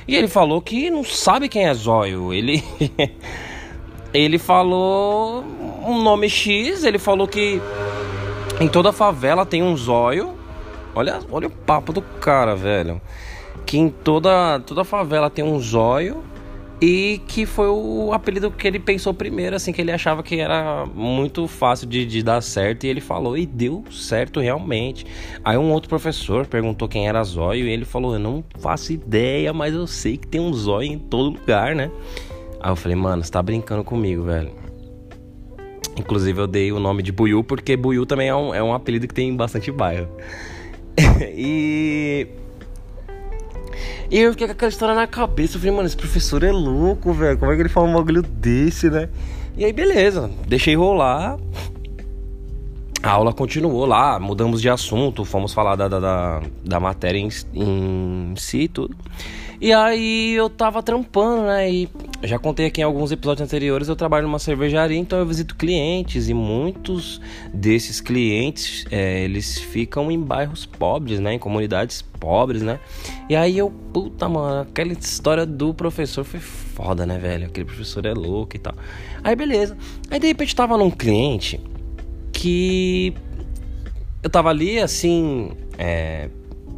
E 0.08 0.16
ele 0.16 0.28
falou 0.28 0.62
que 0.62 0.90
não 0.90 1.04
sabe 1.04 1.50
quem 1.50 1.68
é 1.68 1.74
Zóio. 1.74 2.34
Ele. 2.34 2.64
ele 4.14 4.38
falou 4.38 5.44
um 5.86 6.02
nome 6.02 6.30
X, 6.30 6.84
ele 6.84 7.00
falou 7.00 7.28
que 7.28 7.62
em 8.60 8.68
toda 8.68 8.92
favela 8.92 9.46
tem 9.46 9.64
um 9.64 9.76
zóio. 9.76 10.36
Olha, 10.96 11.20
olha 11.32 11.48
o 11.48 11.52
papo 11.52 11.94
do 11.94 12.02
cara, 12.02 12.56
velho 12.56 13.02
que 13.70 13.78
em 13.78 13.88
toda, 13.88 14.60
toda 14.62 14.84
favela 14.84 15.30
tem 15.30 15.46
um 15.46 15.60
zóio 15.60 16.24
e 16.82 17.22
que 17.28 17.46
foi 17.46 17.68
o 17.68 18.12
apelido 18.12 18.50
que 18.50 18.68
ele 18.68 18.80
pensou 18.80 19.14
primeiro, 19.14 19.56
assim, 19.56 19.72
que 19.72 19.80
ele 19.80 19.92
achava 19.92 20.24
que 20.24 20.40
era 20.40 20.88
muito 20.88 21.48
fácil 21.48 21.86
de, 21.86 22.04
de, 22.04 22.24
dar 22.24 22.42
certo, 22.42 22.86
e 22.86 22.88
ele 22.88 23.00
falou, 23.00 23.38
e 23.38 23.46
deu 23.46 23.84
certo 23.92 24.40
realmente. 24.40 25.06
Aí 25.46 25.56
um 25.56 25.72
outro 25.72 25.88
professor 25.88 26.48
perguntou 26.48 26.88
quem 26.88 27.08
era 27.08 27.24
zóio, 27.24 27.68
e 27.68 27.70
ele 27.70 27.86
falou, 27.86 28.14
eu 28.14 28.20
não 28.20 28.44
faço 28.58 28.92
ideia, 28.92 29.54
mas 29.54 29.76
eu 29.76 29.86
sei 29.86 30.18
que 30.18 30.26
tem 30.26 30.42
um 30.42 30.52
zóio 30.52 30.92
em 30.92 30.98
todo 30.98 31.30
lugar, 31.30 31.76
né? 31.76 31.92
Aí 32.60 32.72
eu 32.72 32.76
falei, 32.76 32.98
mano, 32.98 33.24
você 33.24 33.32
tá 33.32 33.44
brincando 33.44 33.84
comigo, 33.84 34.24
velho. 34.24 34.50
Inclusive 35.96 36.42
eu 36.42 36.48
dei 36.48 36.72
o 36.72 36.80
nome 36.80 37.04
de 37.04 37.12
Buiu, 37.12 37.44
porque 37.44 37.78
Buiu 37.78 38.04
também 38.04 38.30
é 38.30 38.36
um, 38.36 38.52
é 38.52 38.64
um 38.64 38.74
apelido 38.74 39.08
que 39.08 39.14
tem 39.14 39.36
bastante 39.36 39.72
bairro. 39.72 40.08
e 41.22 42.28
e 44.12 44.20
eu 44.20 44.32
fiquei 44.32 44.48
com 44.48 44.54
aquela 44.54 44.70
história 44.70 44.96
na 44.96 45.06
cabeça. 45.06 45.56
Eu 45.56 45.60
falei, 45.60 45.75
mano, 45.75 45.88
esse 45.88 45.98
professor 45.98 46.44
é 46.44 46.51
louco, 46.51 47.13
velho. 47.13 47.38
Como 47.38 47.51
é 47.51 47.56
que 47.56 47.62
ele 47.62 47.70
fala 47.70 47.88
um 47.88 47.94
bagulho 47.94 48.24
desse, 48.24 48.89
né? 48.89 49.10
E 49.56 49.63
aí, 49.63 49.72
beleza. 49.72 50.32
Deixei 50.48 50.75
rolar. 50.75 51.38
A 53.01 53.12
aula 53.12 53.32
continuou 53.32 53.86
lá, 53.86 54.20
mudamos 54.20 54.62
de 54.62 54.70
assunto, 54.70 55.24
fomos 55.24 55.54
falar 55.54 55.78
da, 55.78 55.88
da, 55.88 56.42
da, 56.66 56.80
matéria 56.82 57.18
em, 57.18 57.30
em 57.54 58.34
si 58.36 58.63
e 58.63 58.68
tudo. 58.68 58.94
E 59.62 59.74
aí 59.74 60.34
eu 60.34 60.50
tava 60.50 60.82
trampando, 60.82 61.44
né? 61.44 61.70
E 61.70 61.89
já 62.24 62.39
contei 62.39 62.66
aqui 62.66 62.80
em 62.80 62.84
alguns 62.84 63.12
episódios 63.12 63.46
anteriores, 63.46 63.89
eu 63.89 63.96
trabalho 63.96 64.25
numa 64.25 64.39
cervejaria, 64.39 64.98
então 64.98 65.20
eu 65.20 65.25
visito 65.25 65.56
clientes 65.56 66.30
e 66.30 66.34
muitos 66.34 67.20
desses 67.54 68.00
clientes, 68.00 68.86
é, 68.89 69.24
eles 69.24 69.60
ficam 69.60 70.10
em 70.10 70.20
bairros 70.20 70.66
pobres, 70.66 71.20
né? 71.20 71.34
Em 71.34 71.39
comunidades 71.39 72.01
pobres, 72.01 72.62
né? 72.62 72.80
E 73.30 73.36
aí 73.36 73.58
eu, 73.58 73.70
puta, 73.70 74.30
mano, 74.30 74.62
aquela 74.62 74.94
história 74.94 75.46
do 75.46 75.74
professor 75.74 76.24
foi 76.24 76.39
foda, 76.39 77.06
né, 77.06 77.18
velho? 77.18 77.48
Aquele 77.48 77.66
professor 77.66 78.06
é 78.06 78.13
louco 78.13 78.56
e 78.56 78.60
tal. 78.60 78.75
Aí 79.22 79.36
beleza. 79.36 79.78
Aí 80.10 80.20
de 80.20 80.28
repente 80.28 80.56
tava 80.56 80.78
num 80.78 80.89
cliente 80.89 81.60
que 82.32 83.13
eu 84.24 84.30
tava 84.30 84.50
ali, 84.50 84.80
assim, 84.80 85.51
é, 85.78 86.30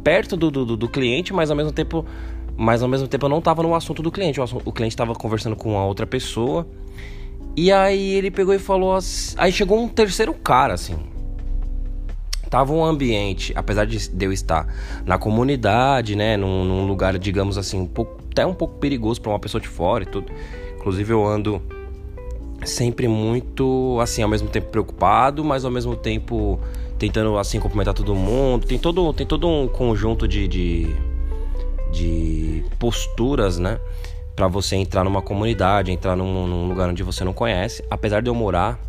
perto 0.02 0.36
do, 0.36 0.50
do, 0.50 0.76
do 0.76 0.88
cliente, 0.88 1.32
mas 1.32 1.50
ao 1.50 1.56
mesmo 1.56 1.72
tempo 1.72 2.04
mas 2.56 2.82
ao 2.82 2.88
mesmo 2.88 3.08
tempo 3.08 3.26
eu 3.26 3.30
não 3.30 3.40
tava 3.40 3.62
no 3.62 3.74
assunto 3.74 4.02
do 4.02 4.10
cliente. 4.10 4.40
O, 4.40 4.42
assunto, 4.42 4.62
o 4.68 4.72
cliente 4.72 4.96
tava 4.96 5.14
conversando 5.14 5.56
com 5.56 5.70
uma 5.70 5.84
outra 5.84 6.06
pessoa. 6.06 6.66
E 7.56 7.70
aí 7.70 8.14
ele 8.14 8.30
pegou 8.30 8.54
e 8.54 8.58
falou 8.58 8.94
assim. 8.94 9.34
Aí 9.38 9.52
chegou 9.52 9.78
um 9.78 9.88
terceiro 9.88 10.32
cara, 10.34 10.74
assim. 10.74 10.96
Tava 12.48 12.72
um 12.72 12.84
ambiente, 12.84 13.52
apesar 13.56 13.86
de, 13.86 14.10
de 14.10 14.26
eu 14.26 14.32
estar 14.32 14.66
na 15.06 15.16
comunidade, 15.18 16.14
né? 16.14 16.36
Num, 16.36 16.64
num, 16.64 16.86
lugar, 16.86 17.18
digamos 17.18 17.56
assim, 17.56 17.80
um 17.80 17.86
pouco, 17.86 18.18
até 18.30 18.44
um 18.44 18.52
pouco 18.52 18.74
perigoso 18.78 19.20
para 19.22 19.30
uma 19.32 19.38
pessoa 19.38 19.60
de 19.60 19.68
fora 19.68 20.04
e 20.04 20.06
tudo. 20.06 20.30
Inclusive 20.76 21.12
eu 21.12 21.26
ando 21.26 21.62
sempre 22.64 23.08
muito, 23.08 23.98
assim, 24.00 24.22
ao 24.22 24.28
mesmo 24.28 24.48
tempo 24.48 24.68
preocupado, 24.68 25.42
mas 25.42 25.64
ao 25.64 25.70
mesmo 25.70 25.96
tempo 25.96 26.60
tentando, 26.98 27.38
assim, 27.38 27.58
cumprimentar 27.58 27.94
todo 27.94 28.14
mundo. 28.14 28.66
Tem 28.66 28.78
todo, 28.78 29.12
tem 29.14 29.26
todo 29.26 29.48
um 29.48 29.66
conjunto 29.66 30.28
de, 30.28 30.46
de 30.46 30.94
de 31.92 32.64
posturas, 32.78 33.58
né? 33.58 33.78
Para 34.34 34.48
você 34.48 34.76
entrar 34.76 35.04
numa 35.04 35.20
comunidade, 35.20 35.92
entrar 35.92 36.16
num, 36.16 36.46
num, 36.46 36.68
lugar 36.68 36.88
onde 36.88 37.02
você 37.02 37.22
não 37.22 37.32
conhece. 37.32 37.84
Apesar 37.90 38.22
de 38.22 38.30
eu 38.30 38.34
morar 38.34 38.80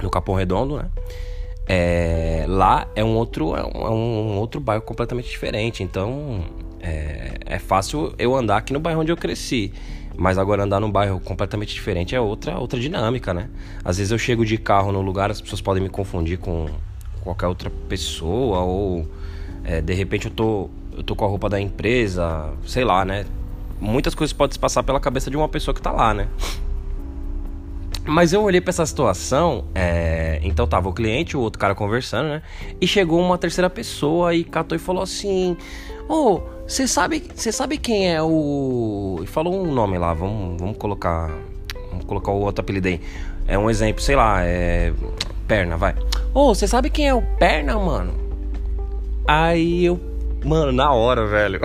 no 0.00 0.08
Capão 0.08 0.34
Redondo, 0.34 0.76
né? 0.76 0.88
É, 1.66 2.46
lá 2.48 2.88
é 2.96 3.04
um 3.04 3.14
outro 3.16 3.54
é 3.54 3.62
um, 3.62 3.86
é 3.86 3.90
um, 3.90 4.38
outro 4.38 4.60
bairro 4.60 4.82
completamente 4.82 5.28
diferente. 5.28 5.82
Então 5.82 6.44
é, 6.80 7.34
é 7.44 7.58
fácil 7.58 8.14
eu 8.18 8.34
andar 8.34 8.58
aqui 8.58 8.72
no 8.72 8.80
bairro 8.80 9.00
onde 9.00 9.12
eu 9.12 9.16
cresci. 9.16 9.72
Mas 10.16 10.38
agora 10.38 10.64
andar 10.64 10.80
num 10.80 10.90
bairro 10.90 11.18
completamente 11.20 11.72
diferente 11.72 12.14
é 12.14 12.20
outra, 12.20 12.58
outra 12.58 12.78
dinâmica, 12.78 13.32
né? 13.32 13.48
Às 13.84 13.96
vezes 13.98 14.10
eu 14.12 14.18
chego 14.18 14.44
de 14.44 14.58
carro 14.58 14.92
no 14.92 15.00
lugar, 15.00 15.30
as 15.30 15.40
pessoas 15.40 15.60
podem 15.60 15.82
me 15.82 15.88
confundir 15.88 16.38
com 16.38 16.66
qualquer 17.22 17.46
outra 17.46 17.70
pessoa, 17.88 18.60
ou 18.60 19.08
é, 19.64 19.80
de 19.80 19.94
repente 19.94 20.26
eu 20.26 20.30
tô 20.30 20.68
eu 20.96 21.02
tô 21.02 21.14
com 21.14 21.24
a 21.24 21.28
roupa 21.28 21.48
da 21.48 21.60
empresa, 21.60 22.50
sei 22.66 22.84
lá, 22.84 23.04
né? 23.04 23.26
Muitas 23.80 24.14
coisas 24.14 24.32
podem 24.32 24.52
se 24.52 24.58
passar 24.58 24.82
pela 24.82 25.00
cabeça 25.00 25.30
de 25.30 25.36
uma 25.36 25.48
pessoa 25.48 25.74
que 25.74 25.80
tá 25.80 25.90
lá, 25.90 26.12
né? 26.12 26.28
Mas 28.04 28.32
eu 28.32 28.42
olhei 28.42 28.60
para 28.60 28.70
essa 28.70 28.84
situação, 28.84 29.64
é... 29.74 30.40
então 30.42 30.66
tava 30.66 30.88
o 30.88 30.92
cliente, 30.92 31.36
o 31.36 31.40
outro 31.40 31.58
cara 31.58 31.74
conversando, 31.74 32.28
né? 32.28 32.42
E 32.80 32.86
chegou 32.86 33.20
uma 33.20 33.38
terceira 33.38 33.70
pessoa 33.70 34.34
e 34.34 34.42
catou 34.42 34.74
e 34.74 34.78
falou 34.78 35.02
assim: 35.02 35.56
Ô, 36.08 36.14
oh, 36.14 36.42
você 36.66 36.88
sabe, 36.88 37.22
você 37.34 37.52
sabe 37.52 37.78
quem 37.78 38.12
é 38.12 38.22
o. 38.22 39.20
E 39.22 39.26
falou 39.26 39.54
um 39.54 39.72
nome 39.72 39.98
lá, 39.98 40.12
vamos, 40.14 40.60
vamos 40.60 40.76
colocar. 40.76 41.30
Vamos 41.90 42.04
colocar 42.04 42.32
o 42.32 42.40
outro 42.40 42.62
apelido 42.62 42.88
aí. 42.88 43.00
É 43.46 43.58
um 43.58 43.68
exemplo, 43.68 44.02
sei 44.02 44.16
lá, 44.16 44.44
é. 44.44 44.92
Perna, 45.46 45.76
vai. 45.76 45.94
Ô, 46.32 46.50
oh, 46.50 46.54
você 46.54 46.66
sabe 46.66 46.90
quem 46.90 47.08
é 47.08 47.14
o 47.14 47.22
Perna, 47.38 47.78
mano? 47.78 48.14
Aí 49.26 49.84
eu 49.84 50.09
Mano, 50.44 50.72
na 50.72 50.90
hora, 50.92 51.26
velho. 51.26 51.60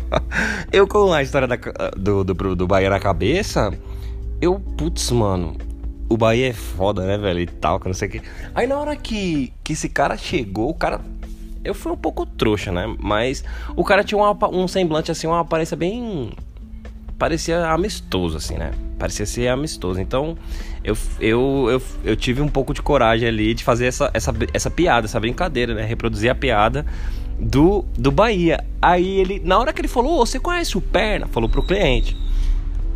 eu 0.72 0.86
com 0.86 1.12
a 1.12 1.22
história 1.22 1.46
da, 1.46 1.56
do, 1.96 2.24
do, 2.24 2.56
do 2.56 2.66
Bahia 2.66 2.88
na 2.88 2.98
cabeça, 2.98 3.72
eu, 4.40 4.58
putz, 4.58 5.10
mano, 5.10 5.56
o 6.08 6.16
Bahia 6.16 6.48
é 6.48 6.52
foda, 6.52 7.04
né, 7.04 7.18
velho? 7.18 7.40
E 7.40 7.46
tal, 7.46 7.78
que 7.78 7.86
não 7.86 7.94
sei 7.94 8.08
o 8.08 8.10
que. 8.12 8.22
Aí 8.54 8.66
na 8.66 8.78
hora 8.78 8.96
que, 8.96 9.52
que 9.62 9.74
esse 9.74 9.88
cara 9.88 10.16
chegou, 10.16 10.70
o 10.70 10.74
cara. 10.74 11.00
Eu 11.64 11.74
fui 11.74 11.92
um 11.92 11.96
pouco 11.96 12.24
trouxa, 12.24 12.72
né? 12.72 12.86
Mas 12.98 13.44
o 13.76 13.84
cara 13.84 14.02
tinha 14.02 14.16
uma, 14.16 14.48
um 14.48 14.66
semblante, 14.66 15.10
assim, 15.10 15.26
uma 15.26 15.40
aparência 15.40 15.76
bem. 15.76 16.32
Parecia 17.18 17.66
amistoso, 17.66 18.36
assim, 18.36 18.54
né? 18.54 18.70
Parecia 18.96 19.26
ser 19.26 19.48
amistoso. 19.48 20.00
Então, 20.00 20.38
eu, 20.82 20.96
eu, 21.20 21.66
eu, 21.68 21.82
eu 22.04 22.16
tive 22.16 22.40
um 22.40 22.48
pouco 22.48 22.72
de 22.72 22.80
coragem 22.80 23.28
ali 23.28 23.54
de 23.54 23.64
fazer 23.64 23.86
essa, 23.86 24.08
essa, 24.14 24.32
essa 24.54 24.70
piada, 24.70 25.06
essa 25.06 25.18
brincadeira, 25.18 25.74
né? 25.74 25.84
Reproduzir 25.84 26.30
a 26.30 26.34
piada 26.34 26.86
do, 27.38 27.84
do 27.96 28.10
Bahia. 28.10 28.64
Aí 28.80 29.20
ele, 29.20 29.40
na 29.44 29.58
hora 29.58 29.72
que 29.72 29.80
ele 29.80 29.88
falou, 29.88 30.20
oh, 30.20 30.26
você 30.26 30.40
conhece 30.40 30.76
o 30.76 30.80
Perna? 30.80 31.26
Falou 31.26 31.48
pro 31.48 31.62
cliente. 31.62 32.16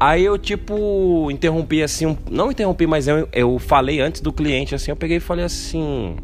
Aí 0.04 0.25
eu, 0.25 0.37
tipo, 0.37 1.28
interrompi 1.30 1.80
assim, 1.80 2.18
não 2.28 2.50
interrompi, 2.50 2.88
mas 2.88 3.06
eu, 3.06 3.28
eu 3.32 3.56
falei 3.61 4.00
antes 4.00 4.20
do 4.20 4.32
cliente, 4.32 4.75
assim, 4.75 4.90
eu 4.90 4.96
peguei 4.96 5.18
e 5.18 5.20
falei 5.20 5.44
assim: 5.44 6.16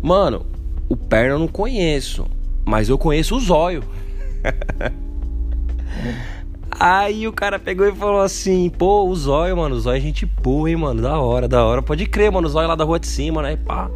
Mano, 0.00 0.46
o 0.88 0.96
Perna 0.96 1.34
eu 1.34 1.40
não 1.40 1.48
conheço, 1.48 2.24
mas 2.64 2.88
eu 2.88 2.96
conheço 2.96 3.34
o 3.34 3.40
Zóio. 3.40 3.82
Aí 6.78 7.26
o 7.26 7.32
cara 7.32 7.58
pegou 7.58 7.88
e 7.88 7.92
falou 7.92 8.20
assim: 8.20 8.70
Pô, 8.70 9.04
o 9.08 9.16
Zóio, 9.16 9.56
mano, 9.56 9.74
o 9.74 9.80
Zóio 9.80 9.98
é 9.98 10.00
gente 10.00 10.24
boa, 10.24 10.70
hein, 10.70 10.76
mano, 10.76 11.02
da 11.02 11.18
hora, 11.18 11.48
da 11.48 11.64
hora. 11.64 11.82
Pode 11.82 12.06
crer, 12.06 12.30
mano, 12.30 12.46
o 12.46 12.50
Zóio 12.50 12.68
lá 12.68 12.76
da 12.76 12.84
rua 12.84 13.00
de 13.00 13.08
cima, 13.08 13.42
né? 13.42 13.56
Pá. 13.56 13.90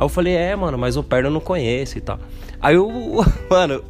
Aí 0.00 0.04
eu 0.06 0.08
falei, 0.08 0.34
é, 0.34 0.56
mano, 0.56 0.78
mas 0.78 0.96
o 0.96 1.02
perna 1.02 1.28
eu 1.28 1.32
não 1.32 1.42
conheço 1.42 1.98
e 1.98 2.00
tal. 2.00 2.18
Aí 2.58 2.74
eu, 2.74 2.88
mano, 3.50 3.84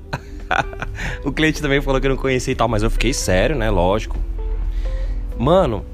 o 1.25 1.31
cliente 1.31 1.63
também 1.63 1.81
falou 1.81 2.01
que 2.01 2.07
eu 2.09 2.11
não 2.11 2.17
conhecia 2.17 2.51
e 2.51 2.57
tal, 2.57 2.67
mas 2.67 2.83
eu 2.83 2.91
fiquei 2.91 3.15
sério, 3.15 3.55
né? 3.55 3.71
Lógico. 3.71 4.19
Mano, 5.39 5.85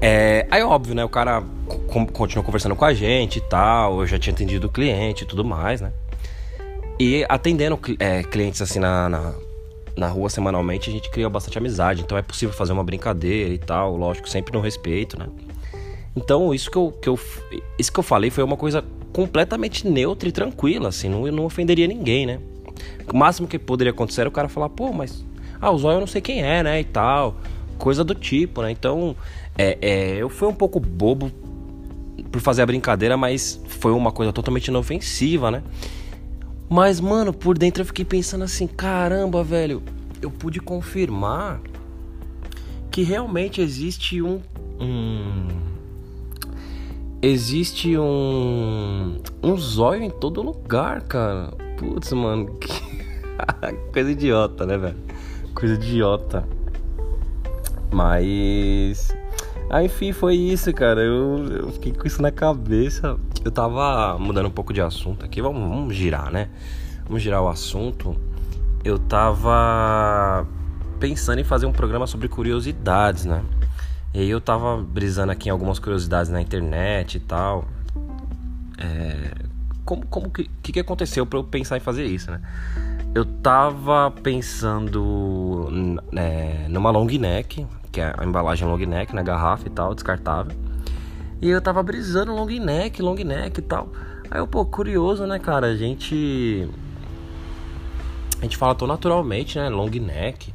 é. 0.00 0.46
Aí 0.52 0.62
óbvio, 0.62 0.94
né? 0.94 1.04
O 1.04 1.08
cara 1.08 1.42
continuou 2.12 2.44
conversando 2.44 2.76
com 2.76 2.84
a 2.84 2.94
gente 2.94 3.38
e 3.38 3.40
tal. 3.40 4.02
Eu 4.02 4.06
já 4.06 4.20
tinha 4.20 4.32
atendido 4.32 4.68
o 4.68 4.70
cliente 4.70 5.24
e 5.24 5.26
tudo 5.26 5.44
mais, 5.44 5.80
né? 5.80 5.92
E 6.96 7.26
atendendo 7.28 7.76
é, 7.98 8.22
clientes 8.22 8.62
assim 8.62 8.78
na, 8.78 9.08
na, 9.08 9.34
na, 9.96 10.06
rua 10.06 10.30
semanalmente, 10.30 10.90
a 10.90 10.92
gente 10.92 11.10
criou 11.10 11.28
bastante 11.28 11.58
amizade. 11.58 12.02
Então 12.02 12.16
é 12.16 12.22
possível 12.22 12.54
fazer 12.54 12.72
uma 12.72 12.84
brincadeira 12.84 13.52
e 13.52 13.58
tal, 13.58 13.96
lógico, 13.96 14.28
sempre 14.28 14.52
no 14.52 14.60
respeito, 14.60 15.18
né? 15.18 15.26
Então, 16.14 16.52
isso 16.52 16.70
que 16.70 16.76
eu, 16.76 16.92
que 17.00 17.08
eu, 17.08 17.18
isso 17.78 17.92
que 17.92 17.98
eu 17.98 18.02
falei 18.02 18.30
foi 18.30 18.42
uma 18.42 18.56
coisa 18.56 18.84
completamente 19.12 19.86
neutra 19.86 20.28
e 20.28 20.32
tranquila, 20.32 20.88
assim, 20.88 21.08
não, 21.08 21.26
não 21.26 21.44
ofenderia 21.44 21.86
ninguém, 21.86 22.26
né? 22.26 22.40
O 23.12 23.16
máximo 23.16 23.46
que 23.46 23.58
poderia 23.58 23.90
acontecer 23.92 24.22
era 24.22 24.28
o 24.28 24.32
cara 24.32 24.48
falar, 24.48 24.68
pô, 24.68 24.92
mas. 24.92 25.24
Ah, 25.60 25.70
o 25.70 25.78
Zóio 25.78 25.96
eu 25.96 26.00
não 26.00 26.06
sei 26.06 26.20
quem 26.20 26.42
é, 26.42 26.62
né? 26.62 26.80
E 26.80 26.84
tal. 26.84 27.36
Coisa 27.78 28.02
do 28.02 28.14
tipo, 28.14 28.62
né? 28.62 28.70
Então, 28.70 29.16
é, 29.58 29.78
é, 29.80 30.16
eu 30.16 30.28
fui 30.28 30.48
um 30.48 30.54
pouco 30.54 30.80
bobo 30.80 31.30
por 32.30 32.40
fazer 32.40 32.62
a 32.62 32.66
brincadeira, 32.66 33.16
mas 33.16 33.60
foi 33.68 33.92
uma 33.92 34.12
coisa 34.12 34.32
totalmente 34.32 34.68
inofensiva, 34.68 35.50
né? 35.50 35.62
Mas, 36.68 37.00
mano, 37.00 37.32
por 37.32 37.58
dentro 37.58 37.82
eu 37.82 37.86
fiquei 37.86 38.04
pensando 38.04 38.44
assim: 38.44 38.66
caramba, 38.66 39.42
velho, 39.42 39.82
eu 40.22 40.30
pude 40.30 40.60
confirmar 40.60 41.60
que 42.90 43.02
realmente 43.02 43.60
existe 43.60 44.22
um. 44.22 44.40
um 44.78 45.69
existe 47.22 47.96
um. 47.98 49.18
um 49.42 49.56
zóio 49.56 50.02
em 50.02 50.10
todo 50.10 50.42
lugar, 50.42 51.02
cara. 51.02 51.52
Putz, 51.78 52.12
mano, 52.12 52.54
que 52.60 52.72
coisa 53.92 54.10
idiota, 54.10 54.66
né, 54.66 54.76
velho? 54.76 54.96
Coisa 55.54 55.74
idiota. 55.74 56.48
Mas. 57.92 59.14
Ah, 59.68 59.84
enfim, 59.84 60.12
foi 60.12 60.34
isso, 60.34 60.72
cara. 60.72 61.00
Eu, 61.00 61.46
eu 61.46 61.72
fiquei 61.72 61.92
com 61.92 62.06
isso 62.06 62.20
na 62.20 62.30
cabeça. 62.30 63.16
Eu 63.44 63.50
tava 63.50 64.18
mudando 64.18 64.46
um 64.46 64.50
pouco 64.50 64.72
de 64.72 64.80
assunto 64.80 65.24
aqui. 65.24 65.40
Vamos, 65.40 65.62
vamos 65.62 65.94
girar, 65.94 66.30
né? 66.30 66.48
Vamos 67.04 67.22
girar 67.22 67.42
o 67.42 67.48
assunto. 67.48 68.16
Eu 68.84 68.98
tava 68.98 70.46
pensando 70.98 71.38
em 71.38 71.44
fazer 71.44 71.66
um 71.66 71.72
programa 71.72 72.06
sobre 72.06 72.28
curiosidades, 72.28 73.24
né? 73.24 73.42
E 74.12 74.20
aí 74.20 74.30
eu 74.30 74.40
tava 74.40 74.76
brisando 74.76 75.30
aqui 75.30 75.48
em 75.48 75.52
algumas 75.52 75.78
curiosidades 75.78 76.30
na 76.30 76.40
internet 76.40 77.16
e 77.16 77.20
tal. 77.20 77.64
É, 78.78 79.34
como, 79.84 80.04
como 80.06 80.30
que, 80.30 80.48
que, 80.62 80.80
aconteceu 80.80 81.24
para 81.24 81.38
eu 81.38 81.44
pensar 81.44 81.76
em 81.76 81.80
fazer 81.80 82.04
isso, 82.04 82.30
né? 82.30 82.40
Eu 83.14 83.24
tava 83.24 84.10
pensando 84.22 85.68
é, 86.14 86.66
numa 86.68 86.90
long 86.90 87.06
neck, 87.06 87.66
que 87.90 88.00
é 88.00 88.14
a 88.16 88.24
embalagem 88.24 88.66
long 88.66 88.78
neck 88.78 89.14
na 89.14 89.22
garrafa 89.22 89.66
e 89.66 89.70
tal, 89.70 89.94
descartável. 89.94 90.56
E 91.42 91.48
eu 91.48 91.60
tava 91.60 91.82
brisando 91.82 92.32
long 92.32 92.46
neck, 92.46 93.00
long 93.00 93.14
neck 93.14 93.58
e 93.58 93.62
tal. 93.62 93.88
Aí 94.30 94.40
eu, 94.40 94.46
pô, 94.46 94.64
curioso, 94.64 95.26
né, 95.26 95.38
cara? 95.38 95.68
A 95.68 95.76
gente. 95.76 96.68
A 98.38 98.42
gente 98.42 98.56
fala 98.56 98.74
tão 98.74 98.86
naturalmente, 98.86 99.58
né? 99.58 99.68
Long 99.68 99.90
neck. 99.90 100.54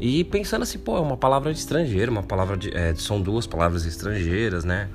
E 0.00 0.24
pensando 0.24 0.62
assim, 0.62 0.78
pô, 0.78 0.96
é 0.96 1.00
uma 1.00 1.16
palavra 1.16 1.52
de 1.52 1.58
estrangeiro, 1.58 2.10
uma 2.10 2.22
palavra 2.22 2.56
de. 2.56 2.74
É, 2.74 2.94
são 2.94 3.20
duas 3.20 3.46
palavras 3.46 3.84
estrangeiras, 3.84 4.64
né? 4.64 4.88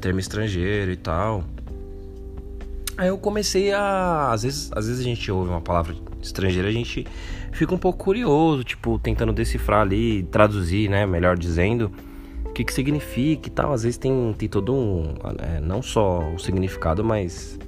Termo 0.00 0.18
estrangeiro 0.18 0.90
e 0.90 0.96
tal. 0.96 1.44
Aí 2.96 3.08
eu 3.08 3.18
comecei 3.18 3.72
a. 3.72 4.30
Às 4.32 4.44
vezes, 4.44 4.72
às 4.72 4.86
vezes 4.86 5.00
a 5.00 5.04
gente 5.04 5.30
ouve 5.30 5.50
uma 5.50 5.60
palavra 5.60 5.94
estrangeira, 6.22 6.68
a 6.68 6.72
gente 6.72 7.06
fica 7.52 7.74
um 7.74 7.78
pouco 7.78 8.02
curioso, 8.02 8.64
tipo, 8.64 8.98
tentando 8.98 9.32
decifrar 9.32 9.82
ali, 9.82 10.22
traduzir, 10.22 10.88
né? 10.88 11.04
Melhor 11.04 11.36
dizendo, 11.36 11.92
o 12.46 12.52
que, 12.52 12.64
que 12.64 12.72
significa 12.72 13.48
e 13.48 13.50
tal. 13.50 13.74
Às 13.74 13.82
vezes 13.82 13.98
tem, 13.98 14.34
tem 14.38 14.48
todo 14.48 14.74
um. 14.74 15.16
É, 15.38 15.60
não 15.60 15.82
só 15.82 16.20
o 16.34 16.38
significado, 16.38 17.04
mas 17.04 17.58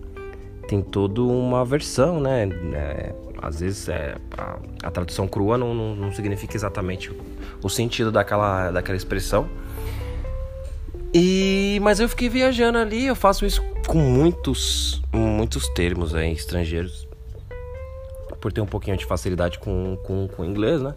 tem 0.66 0.80
toda 0.80 1.20
uma 1.20 1.66
versão, 1.66 2.18
né? 2.18 2.48
É, 2.72 3.14
às 3.40 3.60
vezes 3.60 3.88
é, 3.88 4.16
a, 4.36 4.58
a, 4.82 4.90
tradução 4.90 5.26
crua 5.28 5.56
não, 5.56 5.74
não, 5.74 5.94
não, 5.94 6.12
significa 6.12 6.56
exatamente 6.56 7.12
o 7.62 7.68
sentido 7.68 8.10
daquela, 8.10 8.70
daquela 8.70 8.96
expressão. 8.96 9.48
E 11.14 11.78
mas 11.82 12.00
eu 12.00 12.08
fiquei 12.08 12.28
viajando 12.28 12.78
ali, 12.78 13.06
eu 13.06 13.16
faço 13.16 13.46
isso 13.46 13.62
com 13.86 13.98
muitos 13.98 15.02
muitos 15.12 15.68
termos 15.70 16.14
aí, 16.14 16.32
estrangeiros 16.32 17.08
por 18.40 18.52
ter 18.52 18.60
um 18.60 18.66
pouquinho 18.66 18.96
de 18.96 19.04
facilidade 19.04 19.58
com, 19.58 19.96
com, 20.04 20.28
com 20.28 20.44
inglês, 20.44 20.80
né? 20.80 20.94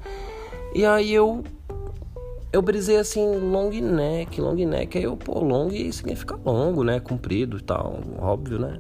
E 0.76 0.86
aí 0.86 1.14
eu 1.14 1.44
eu 2.54 2.62
brisei 2.62 2.98
assim, 2.98 3.38
long 3.38 3.70
neck, 3.70 4.40
long 4.42 4.56
neck. 4.56 4.98
Aí 4.98 5.06
eu, 5.06 5.16
pô, 5.16 5.40
long 5.40 5.70
significa 5.92 6.38
longo, 6.44 6.84
né? 6.84 7.00
Comprido 7.00 7.58
e 7.58 7.62
tal, 7.62 8.02
óbvio, 8.20 8.60
né? 8.60 8.80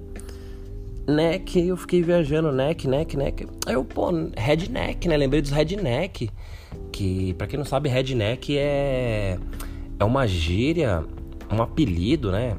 Neck, 1.11 1.59
eu 1.59 1.77
fiquei 1.77 2.01
viajando, 2.01 2.51
neck, 2.51 2.87
neck, 2.87 3.17
neck. 3.17 3.47
Aí 3.65 3.73
eu, 3.73 3.83
pô, 3.83 4.09
redneck, 4.35 5.07
né? 5.07 5.17
Lembrei 5.17 5.41
dos 5.41 5.51
redneck. 5.51 6.29
Que, 6.91 7.33
pra 7.33 7.47
quem 7.47 7.57
não 7.57 7.65
sabe, 7.65 7.89
redneck 7.89 8.57
é, 8.57 9.37
é 9.99 10.03
uma 10.03 10.25
gíria, 10.27 11.03
um 11.51 11.61
apelido, 11.61 12.31
né? 12.31 12.55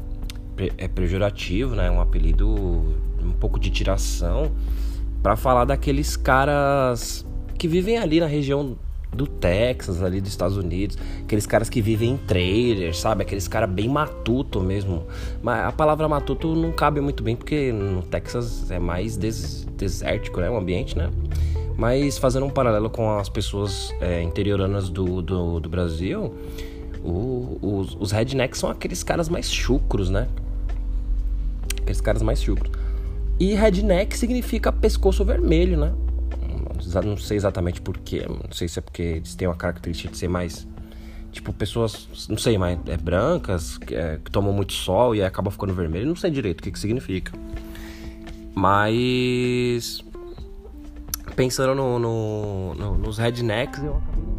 É 0.77 0.87
pejorativo, 0.87 1.75
né? 1.75 1.91
Um 1.91 2.01
apelido 2.01 2.49
um 3.23 3.33
pouco 3.33 3.59
de 3.59 3.71
tiração 3.71 4.53
para 5.23 5.37
falar 5.37 5.65
daqueles 5.65 6.17
caras 6.17 7.27
que 7.59 7.69
vivem 7.69 7.97
ali 7.97 8.21
na 8.21 8.27
região 8.27 8.77
do 9.13 9.27
Texas, 9.27 10.03
ali 10.03 10.21
dos 10.21 10.31
Estados 10.31 10.57
Unidos, 10.57 10.97
aqueles 11.23 11.47
caras 11.47 11.69
que 11.69 11.83
vivem 11.83 12.13
em 12.13 12.17
trailers, 12.17 12.99
sabe? 12.99 13.23
Aqueles 13.23 13.47
caras 13.47 13.71
bem 13.71 13.89
matuto 13.89 14.61
mesmo. 14.61 15.05
Mas 15.43 15.67
a 15.67 15.73
palavra 15.73 16.09
matuto 16.09 16.55
não 16.55 16.73
cabe 16.73 17.01
muito 17.01 17.23
bem 17.23 17.37
porque 17.37 17.73
no 17.73 18.03
Texas 18.03 18.71
é 18.71 18.79
mais 18.79 19.17
des 19.17 19.67
desértico, 19.77 20.41
né? 20.41 20.49
O 20.49 20.57
ambiente, 20.57 20.97
né? 20.97 21.11
Mas 21.77 22.19
fazendo 22.19 22.47
um 22.47 22.51
paralelo 22.51 22.89
com 22.89 23.11
as 23.19 23.29
pessoas 23.29 23.95
é, 24.01 24.23
interioranas 24.23 24.89
do, 24.89 25.21
do, 25.21 25.61
do 25.61 25.69
Brasil, 25.69 26.35
o, 27.05 27.59
os, 27.61 27.97
os 27.99 28.13
rednecks 28.13 28.61
são 28.61 28.71
aqueles 28.71 29.03
caras 29.03 29.29
mais 29.29 29.53
chucros, 29.53 30.09
né? 30.09 30.29
Aqueles 31.81 32.01
caras 32.01 32.23
mais 32.23 32.43
chucros. 32.43 32.73
E 33.41 33.55
redneck 33.55 34.17
significa 34.17 34.71
pescoço 34.71 35.25
vermelho, 35.25 35.77
né? 35.77 35.93
Não 37.05 37.17
sei 37.17 37.37
exatamente 37.37 37.81
porquê. 37.81 38.27
Não 38.29 38.53
sei 38.53 38.69
se 38.69 38.79
é 38.79 38.83
porque 38.83 39.03
eles 39.03 39.35
têm 39.35 39.49
uma 39.49 39.57
característica 39.57 40.11
de 40.11 40.19
ser 40.19 40.29
mais. 40.29 40.67
Tipo, 41.31 41.53
pessoas, 41.53 42.27
não 42.29 42.37
sei, 42.37 42.59
mas 42.59 42.79
é 42.87 42.97
brancas, 42.97 43.79
que, 43.79 43.95
é, 43.95 44.19
que 44.23 44.31
tomam 44.31 44.53
muito 44.53 44.75
sol 44.75 45.15
e 45.15 45.23
acabam 45.23 45.51
ficando 45.51 45.73
vermelho. 45.73 46.07
Não 46.07 46.17
sei 46.17 46.31
direito 46.31 46.61
o 46.61 46.63
que, 46.63 46.71
que 46.71 46.79
significa. 46.79 47.33
Mas. 48.55 50.03
Pensando 51.35 51.75
no, 51.75 51.99
no, 51.99 52.75
no, 52.75 52.99
nos 52.99 53.17
rednecks, 53.17 53.83
eu 53.83 53.97
acabei. 53.97 54.33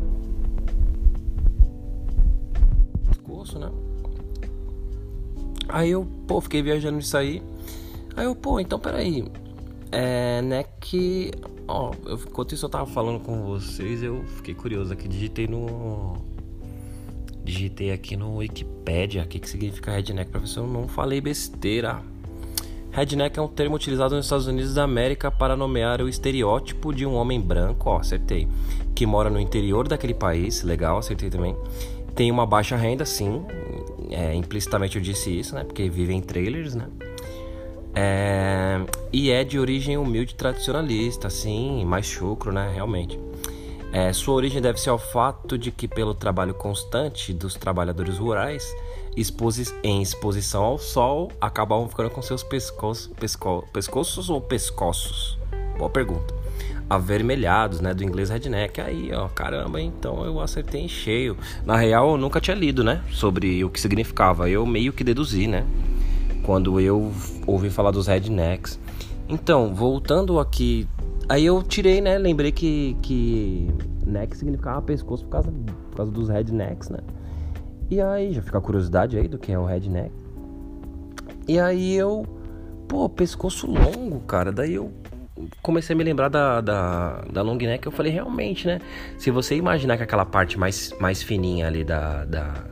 Né? 3.60 3.72
Aí 5.70 5.92
eu, 5.92 6.06
pô, 6.28 6.40
fiquei 6.42 6.62
viajando 6.62 6.98
nisso 6.98 7.18
aí. 7.18 7.42
Aí 8.16 8.26
eu, 8.26 8.36
pô, 8.36 8.60
então 8.60 8.80
peraí. 8.80 9.26
É, 9.96 10.42
né 10.42 10.66
que. 10.82 11.32
Ó, 11.68 11.92
eu, 12.06 12.16
enquanto 12.16 12.54
isso 12.54 12.66
eu 12.66 12.70
tava 12.70 12.88
falando 12.88 13.20
com 13.20 13.44
vocês, 13.44 14.02
eu 14.02 14.24
fiquei 14.38 14.56
curioso 14.56 14.92
aqui, 14.92 15.08
digitei 15.08 15.48
no. 15.48 16.18
Digitei 17.44 17.92
aqui 17.92 18.16
no 18.16 18.38
Wikipedia 18.38 19.22
o 19.22 19.28
que, 19.28 19.38
que 19.38 19.48
significa 19.48 19.92
redneck, 19.92 20.32
professor. 20.32 20.62
Eu 20.62 20.68
não 20.68 20.88
falei 20.88 21.22
besteira. 21.22 22.02
Redneck 22.92 23.38
é 23.38 23.42
um 23.42 23.48
termo 23.48 23.76
utilizado 23.76 24.16
nos 24.16 24.26
Estados 24.26 24.48
Unidos 24.48 24.74
da 24.74 24.84
América 24.84 25.30
para 25.30 25.56
nomear 25.56 26.02
o 26.02 26.10
estereótipo 26.10 26.94
de 26.94 27.06
um 27.06 27.14
homem 27.16 27.42
branco, 27.42 27.90
ó, 27.90 27.98
acertei, 27.98 28.48
que 28.94 29.04
mora 29.06 29.32
no 29.32 29.40
interior 29.40 29.88
daquele 29.88 30.14
país, 30.14 30.62
legal, 30.62 31.00
acertei 31.00 31.28
também. 31.28 31.56
Tem 32.14 32.30
uma 32.30 32.46
baixa 32.46 32.76
renda, 32.76 33.04
sim, 33.04 33.44
é, 34.12 34.36
implicitamente 34.36 34.98
eu 34.98 35.02
disse 35.02 35.32
isso, 35.32 35.56
né, 35.56 35.64
porque 35.64 35.90
vive 35.90 36.14
em 36.14 36.22
trailers, 36.22 36.76
né. 36.76 36.88
É, 37.96 38.82
e 39.12 39.30
é 39.30 39.44
de 39.44 39.60
origem 39.60 39.98
humilde 39.98 40.34
tradicionalista, 40.36 41.28
assim, 41.28 41.86
mais 41.86 42.06
chucro, 42.06 42.52
né? 42.52 42.72
Realmente. 42.74 43.20
É, 43.92 44.12
sua 44.12 44.34
origem 44.34 44.60
deve 44.60 44.80
ser 44.80 44.90
ao 44.90 44.98
fato 44.98 45.56
de 45.56 45.70
que, 45.72 45.88
pelo 45.88 46.16
trabalho 46.16 46.56
constante 46.56 47.32
dos 47.32 47.54
trabalhadores 47.54 48.18
rurais, 48.18 48.68
em 49.84 50.02
exposição 50.02 50.64
ao 50.64 50.80
sol, 50.80 51.32
acabavam 51.40 51.88
ficando 51.88 52.10
com 52.10 52.20
seus 52.20 52.42
pescoços, 52.42 53.12
pesco, 53.20 53.64
pescoços 53.72 54.32
ou 54.32 54.42
pescoços? 54.42 55.38
Boa 55.78 55.92
pergunta. 55.92 56.34
Avermelhados, 56.90 57.82
né? 57.82 57.94
Do 57.94 58.04
inglês 58.04 58.32
redneck. 58.32 58.82
Aí, 58.82 59.12
ó, 59.14 59.28
caramba, 59.28 59.80
então 59.80 60.26
eu 60.26 60.40
acertei 60.40 60.82
em 60.82 60.88
cheio. 60.88 61.38
Na 61.64 61.78
real, 61.78 62.12
eu 62.12 62.18
nunca 62.18 62.42
tinha 62.42 62.56
lido, 62.56 62.84
né? 62.84 63.04
Sobre 63.12 63.64
o 63.64 63.70
que 63.70 63.80
significava. 63.80 64.50
Eu 64.50 64.66
meio 64.66 64.92
que 64.92 65.04
deduzi, 65.04 65.46
né? 65.46 65.64
Quando 66.44 66.80
eu 66.80 67.12
ouvi 67.48 67.70
falar 67.70 67.92
dos 67.92 68.08
rednecks. 68.08 68.80
Então, 69.28 69.74
voltando 69.74 70.40
aqui, 70.40 70.88
aí 71.28 71.46
eu 71.46 71.64
tirei, 71.64 72.02
né? 72.02 72.18
Lembrei 72.18 72.52
que, 72.52 72.96
que 73.02 73.70
neck 74.06 74.36
significava 74.38 74.82
pescoço 74.82 75.24
por 75.26 75.32
causa, 75.32 75.52
por 75.52 75.98
causa 75.98 76.12
dos 76.12 76.30
rednecks, 76.30 76.90
né? 76.90 77.00
E 77.90 78.02
aí, 78.02 78.34
já 78.34 78.42
fica 78.42 78.58
a 78.58 78.62
curiosidade 78.62 79.18
aí 79.18 79.28
do 79.28 79.38
que 79.38 79.52
é 79.52 79.58
o 79.58 79.66
redneck. 79.66 80.12
E 81.48 81.60
aí 81.60 81.94
eu, 81.94 82.26
pô, 82.88 83.10
pescoço 83.10 83.68
longo, 83.68 84.20
cara. 84.22 84.52
Daí 84.52 84.76
eu 84.76 84.92
comecei 85.62 85.94
a 85.94 85.98
me 85.98 86.04
lembrar 86.04 86.30
da, 86.30 86.62
da, 86.62 87.22
da 87.32 87.42
long 87.42 87.58
neck. 87.58 87.86
Eu 87.86 87.92
falei, 87.92 88.12
realmente, 88.12 88.68
né? 88.68 88.80
Se 89.18 89.32
você 89.32 89.56
imaginar 89.56 89.98
que 89.98 90.04
aquela 90.04 90.26
parte 90.26 90.58
mais, 90.58 90.94
mais 91.00 91.22
fininha 91.22 91.68
ali 91.68 91.84
da, 91.84 92.26
da 92.26 92.64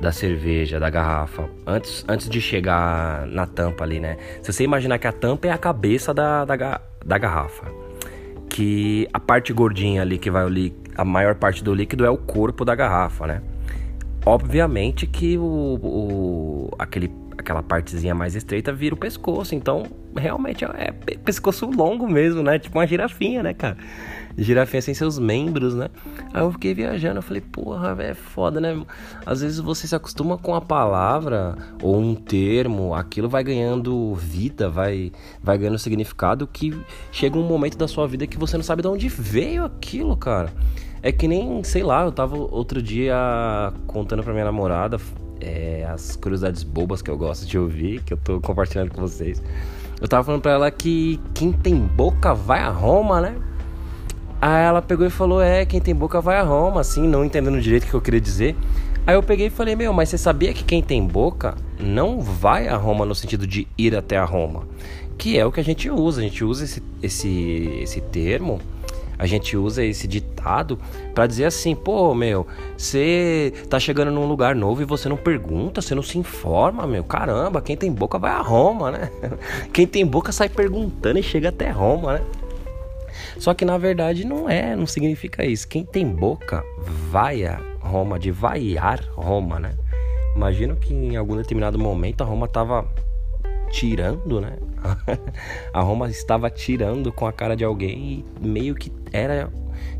da 0.00 0.10
cerveja, 0.10 0.80
da 0.80 0.88
garrafa, 0.88 1.48
antes, 1.66 2.04
antes 2.08 2.28
de 2.28 2.40
chegar 2.40 3.26
na 3.26 3.46
tampa 3.46 3.84
ali, 3.84 4.00
né? 4.00 4.16
Se 4.42 4.52
você 4.52 4.64
imaginar 4.64 4.98
que 4.98 5.06
a 5.06 5.12
tampa 5.12 5.48
é 5.48 5.50
a 5.50 5.58
cabeça 5.58 6.14
da, 6.14 6.44
da, 6.44 6.80
da 7.04 7.18
garrafa, 7.18 7.66
que 8.48 9.06
a 9.12 9.20
parte 9.20 9.52
gordinha 9.52 10.02
ali 10.02 10.18
que 10.18 10.30
vai 10.30 10.44
o 10.44 10.72
a 10.96 11.04
maior 11.04 11.34
parte 11.34 11.62
do 11.62 11.74
líquido 11.74 12.04
é 12.04 12.10
o 12.10 12.16
corpo 12.16 12.64
da 12.64 12.74
garrafa, 12.74 13.26
né? 13.26 13.42
Obviamente 14.24 15.06
que 15.06 15.38
o, 15.38 15.78
o 15.82 16.70
aquele 16.78 17.10
aquela 17.40 17.62
partezinha 17.62 18.14
mais 18.14 18.34
estreita 18.34 18.72
vira 18.72 18.94
o 18.94 18.98
pescoço. 18.98 19.54
Então, 19.54 19.86
realmente 20.16 20.64
é 20.64 20.92
pescoço 21.24 21.66
longo 21.66 22.08
mesmo, 22.08 22.42
né? 22.42 22.58
Tipo 22.58 22.78
uma 22.78 22.86
girafinha, 22.86 23.42
né, 23.42 23.54
cara? 23.54 23.76
Girafinha 24.38 24.80
sem 24.80 24.94
seus 24.94 25.18
membros, 25.18 25.74
né? 25.74 25.88
Aí 26.32 26.42
eu 26.42 26.52
fiquei 26.52 26.72
viajando, 26.72 27.18
eu 27.18 27.22
falei, 27.22 27.40
porra, 27.40 27.96
é 28.00 28.14
foda, 28.14 28.60
né? 28.60 28.80
Às 29.26 29.40
vezes 29.40 29.58
você 29.58 29.86
se 29.86 29.94
acostuma 29.94 30.38
com 30.38 30.54
a 30.54 30.60
palavra 30.60 31.56
ou 31.82 31.98
um 31.98 32.14
termo, 32.14 32.94
aquilo 32.94 33.28
vai 33.28 33.42
ganhando 33.42 34.14
vida, 34.14 34.70
vai, 34.70 35.10
vai 35.42 35.58
ganhando 35.58 35.78
significado 35.78 36.46
que 36.46 36.78
chega 37.10 37.36
um 37.38 37.46
momento 37.46 37.76
da 37.76 37.88
sua 37.88 38.06
vida 38.06 38.26
que 38.26 38.38
você 38.38 38.56
não 38.56 38.64
sabe 38.64 38.82
de 38.82 38.88
onde 38.88 39.08
veio 39.08 39.64
aquilo, 39.64 40.16
cara. 40.16 40.52
É 41.02 41.10
que 41.10 41.26
nem, 41.26 41.64
sei 41.64 41.82
lá, 41.82 42.04
eu 42.04 42.12
tava 42.12 42.36
outro 42.36 42.82
dia 42.82 43.16
contando 43.86 44.22
pra 44.22 44.32
minha 44.32 44.44
namorada 44.44 44.98
é, 45.40 45.86
as 45.88 46.16
curiosidades 46.16 46.62
bobas 46.62 47.02
que 47.02 47.10
eu 47.10 47.16
gosto 47.16 47.46
de 47.46 47.58
ouvir, 47.58 48.02
que 48.02 48.12
eu 48.12 48.18
tô 48.18 48.40
compartilhando 48.40 48.90
com 48.90 49.00
vocês. 49.00 49.42
Eu 50.00 50.08
tava 50.08 50.24
falando 50.24 50.40
pra 50.40 50.52
ela 50.52 50.70
que 50.70 51.20
quem 51.34 51.52
tem 51.52 51.74
boca 51.76 52.32
vai 52.32 52.60
a 52.60 52.70
Roma, 52.70 53.20
né? 53.20 53.36
Aí 54.40 54.64
ela 54.64 54.80
pegou 54.80 55.06
e 55.06 55.10
falou: 55.10 55.42
É, 55.42 55.66
quem 55.66 55.80
tem 55.80 55.94
boca 55.94 56.20
vai 56.20 56.38
a 56.38 56.42
Roma, 56.42 56.80
assim, 56.80 57.06
não 57.06 57.24
entendendo 57.24 57.60
direito 57.60 57.84
o 57.84 57.86
que 57.88 57.94
eu 57.94 58.00
queria 58.00 58.20
dizer. 58.20 58.56
Aí 59.06 59.14
eu 59.14 59.22
peguei 59.22 59.48
e 59.48 59.50
falei: 59.50 59.76
Meu, 59.76 59.92
mas 59.92 60.08
você 60.08 60.16
sabia 60.16 60.54
que 60.54 60.64
quem 60.64 60.82
tem 60.82 61.06
boca 61.06 61.54
não 61.78 62.20
vai 62.20 62.68
a 62.68 62.76
Roma 62.76 63.04
no 63.04 63.14
sentido 63.14 63.46
de 63.46 63.68
ir 63.76 63.94
até 63.94 64.16
a 64.16 64.24
Roma? 64.24 64.66
Que 65.18 65.38
é 65.38 65.44
o 65.44 65.52
que 65.52 65.60
a 65.60 65.64
gente 65.64 65.90
usa. 65.90 66.20
A 66.20 66.24
gente 66.24 66.42
usa 66.42 66.64
esse, 66.64 66.82
esse, 67.02 67.78
esse 67.82 68.00
termo, 68.00 68.58
a 69.20 69.26
gente 69.26 69.54
usa 69.54 69.84
esse 69.84 70.08
ditado 70.08 70.78
para 71.14 71.26
dizer 71.26 71.44
assim: 71.44 71.74
Pô, 71.74 72.14
meu, 72.14 72.46
você 72.74 73.52
tá 73.68 73.78
chegando 73.78 74.10
num 74.10 74.26
lugar 74.26 74.54
novo 74.56 74.80
e 74.80 74.86
você 74.86 75.10
não 75.10 75.16
pergunta, 75.18 75.82
você 75.82 75.94
não 75.94 76.02
se 76.02 76.16
informa, 76.16 76.86
meu. 76.86 77.04
Caramba, 77.04 77.60
quem 77.60 77.76
tem 77.76 77.92
boca 77.92 78.18
vai 78.18 78.30
a 78.30 78.40
Roma, 78.40 78.90
né? 78.90 79.10
Quem 79.74 79.86
tem 79.86 80.06
boca 80.06 80.32
sai 80.32 80.48
perguntando 80.48 81.18
e 81.18 81.22
chega 81.22 81.50
até 81.50 81.68
Roma, 81.68 82.14
né? 82.14 82.24
Só 83.38 83.52
que 83.52 83.62
na 83.62 83.76
verdade 83.76 84.24
não 84.24 84.48
é, 84.48 84.74
não 84.74 84.86
significa 84.86 85.44
isso. 85.44 85.68
Quem 85.68 85.84
tem 85.84 86.06
boca 86.06 86.64
vai 87.10 87.44
a 87.44 87.60
Roma, 87.78 88.18
de 88.18 88.30
vaiar 88.30 89.04
Roma, 89.14 89.60
né? 89.60 89.74
Imagino 90.34 90.76
que 90.76 90.94
em 90.94 91.16
algum 91.16 91.36
determinado 91.36 91.78
momento 91.78 92.22
a 92.22 92.24
Roma 92.24 92.46
estava 92.46 92.86
tirando, 93.70 94.40
né? 94.40 94.58
a 95.72 95.80
Roma 95.80 96.08
estava 96.08 96.50
tirando 96.50 97.12
com 97.12 97.26
a 97.26 97.32
cara 97.32 97.56
de 97.56 97.64
alguém 97.64 98.24
e 98.42 98.46
meio 98.46 98.74
que 98.74 98.92
era 99.12 99.50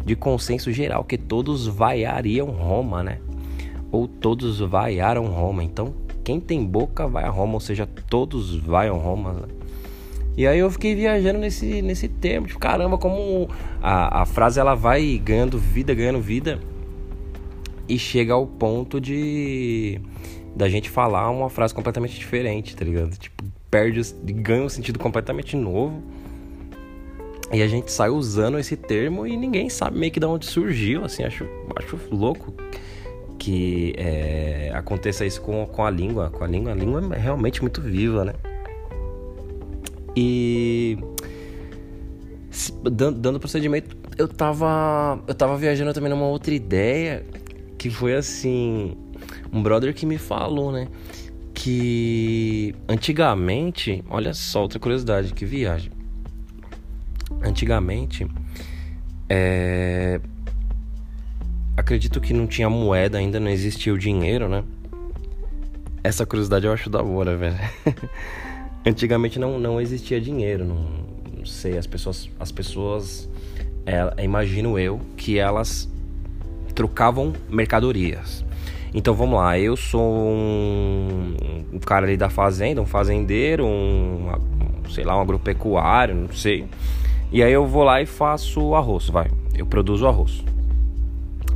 de 0.04 0.16
consenso 0.16 0.72
geral 0.72 1.04
que 1.04 1.16
todos 1.16 1.66
vaiariam 1.66 2.46
Roma, 2.46 3.02
né? 3.02 3.18
Ou 3.90 4.06
todos 4.06 4.60
vaiaram 4.60 5.26
Roma. 5.26 5.64
Então, 5.64 5.94
quem 6.22 6.40
tem 6.40 6.64
boca 6.64 7.06
vai 7.06 7.24
a 7.24 7.30
Roma, 7.30 7.54
ou 7.54 7.60
seja, 7.60 7.86
todos 7.86 8.56
vaiam 8.56 8.98
Roma. 8.98 9.32
Né? 9.32 9.48
E 10.36 10.46
aí 10.46 10.58
eu 10.58 10.70
fiquei 10.70 10.94
viajando 10.94 11.38
nesse, 11.38 11.82
nesse 11.82 12.08
termo, 12.08 12.46
tipo, 12.46 12.58
caramba, 12.58 12.96
como 12.98 13.48
a, 13.82 14.22
a 14.22 14.26
frase 14.26 14.60
ela 14.60 14.74
vai 14.74 15.20
ganhando 15.22 15.58
vida, 15.58 15.92
ganhando 15.94 16.20
vida 16.20 16.60
e 17.88 17.98
chega 17.98 18.32
ao 18.32 18.46
ponto 18.46 19.00
de 19.00 20.00
da 20.54 20.68
gente 20.68 20.88
falar 20.88 21.30
uma 21.30 21.48
frase 21.48 21.74
completamente 21.74 22.18
diferente, 22.18 22.76
tá 22.76 22.84
ligado? 22.84 23.16
Tipo, 23.16 23.44
perde, 23.70 24.00
ganha 24.24 24.64
um 24.64 24.68
sentido 24.68 24.98
completamente 24.98 25.56
novo. 25.56 26.02
E 27.52 27.62
a 27.62 27.66
gente 27.66 27.90
sai 27.90 28.10
usando 28.10 28.58
esse 28.58 28.76
termo 28.76 29.26
e 29.26 29.36
ninguém 29.36 29.68
sabe 29.68 29.98
meio 29.98 30.12
que 30.12 30.20
de 30.20 30.26
onde 30.26 30.46
surgiu, 30.46 31.04
assim, 31.04 31.24
acho, 31.24 31.44
acho 31.76 31.98
louco 32.10 32.54
que 33.38 33.94
é, 33.96 34.70
aconteça 34.74 35.24
isso 35.24 35.40
com, 35.40 35.66
com 35.66 35.84
a 35.84 35.90
língua. 35.90 36.30
Com 36.30 36.44
a 36.44 36.46
língua, 36.46 36.72
a 36.72 36.74
língua 36.74 37.02
é 37.16 37.18
realmente 37.18 37.62
muito 37.62 37.80
viva, 37.80 38.24
né? 38.24 38.34
E 40.14 40.98
dando, 42.82 43.18
dando 43.18 43.40
procedimento, 43.40 43.96
eu 44.18 44.28
tava 44.28 45.22
eu 45.26 45.34
tava 45.34 45.56
viajando 45.56 45.92
também 45.94 46.10
numa 46.10 46.26
outra 46.26 46.52
ideia 46.52 47.24
que 47.78 47.88
foi 47.88 48.14
assim, 48.14 48.96
um 49.52 49.62
brother 49.62 49.94
que 49.94 50.04
me 50.04 50.18
falou, 50.18 50.70
né, 50.70 50.88
que 51.60 52.74
antigamente, 52.88 54.02
olha 54.08 54.32
só 54.32 54.62
outra 54.62 54.78
curiosidade, 54.78 55.34
que 55.34 55.44
viagem. 55.44 55.92
Antigamente, 57.42 58.26
é, 59.28 60.18
acredito 61.76 62.18
que 62.18 62.32
não 62.32 62.46
tinha 62.46 62.70
moeda 62.70 63.18
ainda, 63.18 63.38
não 63.38 63.50
existia 63.50 63.92
o 63.92 63.98
dinheiro, 63.98 64.48
né? 64.48 64.64
Essa 66.02 66.24
curiosidade 66.24 66.64
eu 66.64 66.72
acho 66.72 66.88
da 66.88 67.02
hora, 67.02 67.36
velho. 67.36 67.58
Antigamente 68.86 69.38
não, 69.38 69.60
não 69.60 69.78
existia 69.78 70.18
dinheiro, 70.18 70.64
não, 70.64 70.86
não 71.36 71.44
sei, 71.44 71.76
as 71.76 71.86
pessoas, 71.86 72.30
as 72.40 72.50
pessoas 72.50 73.28
é, 73.84 74.24
imagino 74.24 74.78
eu, 74.78 74.98
que 75.14 75.38
elas 75.38 75.86
trocavam 76.74 77.34
mercadorias. 77.50 78.46
Então 78.92 79.14
vamos 79.14 79.38
lá, 79.38 79.58
eu 79.58 79.76
sou 79.76 80.02
um, 80.02 81.34
um 81.72 81.78
cara 81.78 82.06
ali 82.06 82.16
da 82.16 82.28
fazenda, 82.28 82.80
um 82.80 82.86
fazendeiro, 82.86 83.64
um, 83.64 84.32
sei 84.90 85.04
lá, 85.04 85.16
um 85.16 85.20
agropecuário, 85.20 86.14
não 86.14 86.32
sei. 86.32 86.66
E 87.30 87.42
aí 87.42 87.52
eu 87.52 87.66
vou 87.66 87.84
lá 87.84 88.02
e 88.02 88.06
faço 88.06 88.74
arroz, 88.74 89.08
vai. 89.08 89.30
Eu 89.54 89.64
produzo 89.64 90.06
arroz. 90.06 90.42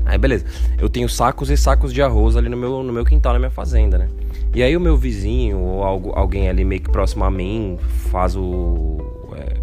Aí 0.07 0.19
beleza, 0.19 0.45
eu 0.79 0.89
tenho 0.89 1.09
sacos 1.09 1.51
e 1.51 1.57
sacos 1.57 1.93
de 1.93 2.03
arroz 2.03 2.37
ali 2.37 2.49
no 2.49 2.57
meu, 2.57 2.83
no 2.83 2.93
meu 2.93 3.05
quintal, 3.05 3.33
na 3.33 3.39
minha 3.39 3.51
fazenda, 3.51 3.99
né? 3.99 4.09
E 4.55 4.63
aí 4.63 4.77
o 4.77 4.81
meu 4.81 4.97
vizinho 4.97 5.59
ou 5.59 5.83
algo, 5.83 6.13
alguém 6.15 6.49
ali 6.49 6.65
meio 6.65 6.83
que 6.83 6.91
próximo 6.91 7.25
a 7.25 7.31
mim 7.31 7.77
faz 8.11 8.37
o. 8.37 8.99
É, 9.37 9.57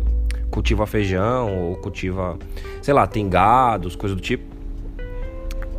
cultiva 0.49 0.85
feijão 0.85 1.69
ou 1.69 1.75
cultiva, 1.77 2.37
sei 2.81 2.93
lá, 2.93 3.07
tem 3.07 3.29
gados, 3.29 3.95
coisas 3.95 4.17
do 4.17 4.21
tipo. 4.21 4.50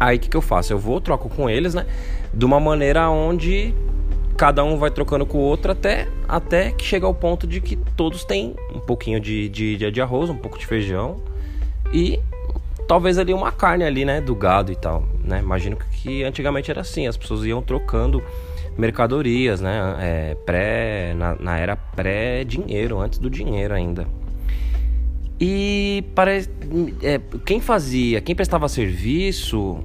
Aí 0.02 0.16
o 0.16 0.20
que, 0.20 0.28
que 0.28 0.36
eu 0.36 0.42
faço? 0.42 0.72
Eu 0.72 0.80
vou, 0.80 1.00
troco 1.00 1.28
com 1.28 1.48
eles, 1.48 1.74
né? 1.74 1.86
De 2.34 2.44
uma 2.44 2.58
maneira 2.58 3.08
onde 3.08 3.72
cada 4.36 4.64
um 4.64 4.76
vai 4.76 4.90
trocando 4.90 5.24
com 5.24 5.38
o 5.38 5.40
outro 5.40 5.70
até, 5.70 6.08
até 6.26 6.72
que 6.72 6.84
chega 6.84 7.06
ao 7.06 7.14
ponto 7.14 7.46
de 7.46 7.60
que 7.60 7.76
todos 7.96 8.24
têm 8.24 8.56
um 8.74 8.80
pouquinho 8.80 9.20
de, 9.20 9.48
de, 9.48 9.92
de 9.92 10.02
arroz, 10.02 10.28
um 10.28 10.36
pouco 10.36 10.58
de 10.58 10.66
feijão 10.66 11.22
e 11.92 12.18
talvez 12.88 13.16
ali 13.16 13.32
uma 13.32 13.52
carne 13.52 13.84
ali, 13.84 14.04
né? 14.04 14.20
Do 14.20 14.34
gado 14.34 14.72
e 14.72 14.76
tal, 14.76 15.04
né? 15.22 15.38
Imagino 15.38 15.76
que 15.76 16.24
antigamente 16.24 16.68
era 16.68 16.80
assim, 16.80 17.06
as 17.06 17.16
pessoas 17.16 17.44
iam 17.44 17.62
trocando 17.62 18.20
mercadorias, 18.76 19.60
né? 19.60 19.96
É, 20.00 20.34
pré, 20.34 21.14
na, 21.14 21.36
na 21.36 21.58
era 21.58 21.76
pré-dinheiro, 21.76 22.98
antes 22.98 23.20
do 23.20 23.30
dinheiro 23.30 23.72
ainda. 23.72 24.04
E 25.44 26.04
para, 26.14 26.36
é, 26.36 27.20
quem 27.44 27.60
fazia, 27.60 28.20
quem 28.20 28.32
prestava 28.32 28.68
serviço, 28.68 29.82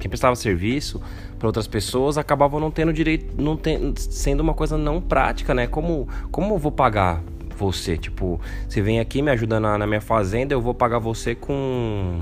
quem 0.00 0.08
prestava 0.08 0.34
serviço 0.34 1.00
para 1.38 1.46
outras 1.46 1.68
pessoas 1.68 2.18
acabava 2.18 2.58
não 2.58 2.72
tendo 2.72 2.92
direito, 2.92 3.40
não 3.40 3.56
tem, 3.56 3.94
sendo 3.96 4.40
uma 4.40 4.52
coisa 4.52 4.76
não 4.76 5.00
prática, 5.00 5.54
né? 5.54 5.68
Como, 5.68 6.08
como 6.32 6.54
eu 6.54 6.58
vou 6.58 6.72
pagar 6.72 7.22
você? 7.56 7.96
Tipo, 7.96 8.40
você 8.68 8.82
vem 8.82 8.98
aqui 8.98 9.22
me 9.22 9.30
ajuda 9.30 9.60
na, 9.60 9.78
na 9.78 9.86
minha 9.86 10.00
fazenda, 10.00 10.52
eu 10.52 10.60
vou 10.60 10.74
pagar 10.74 10.98
você 10.98 11.36
com 11.36 12.20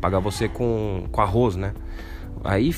pagar 0.00 0.20
você 0.20 0.48
com, 0.48 1.02
com 1.10 1.20
arroz, 1.20 1.56
né? 1.56 1.74
Aí 2.44 2.72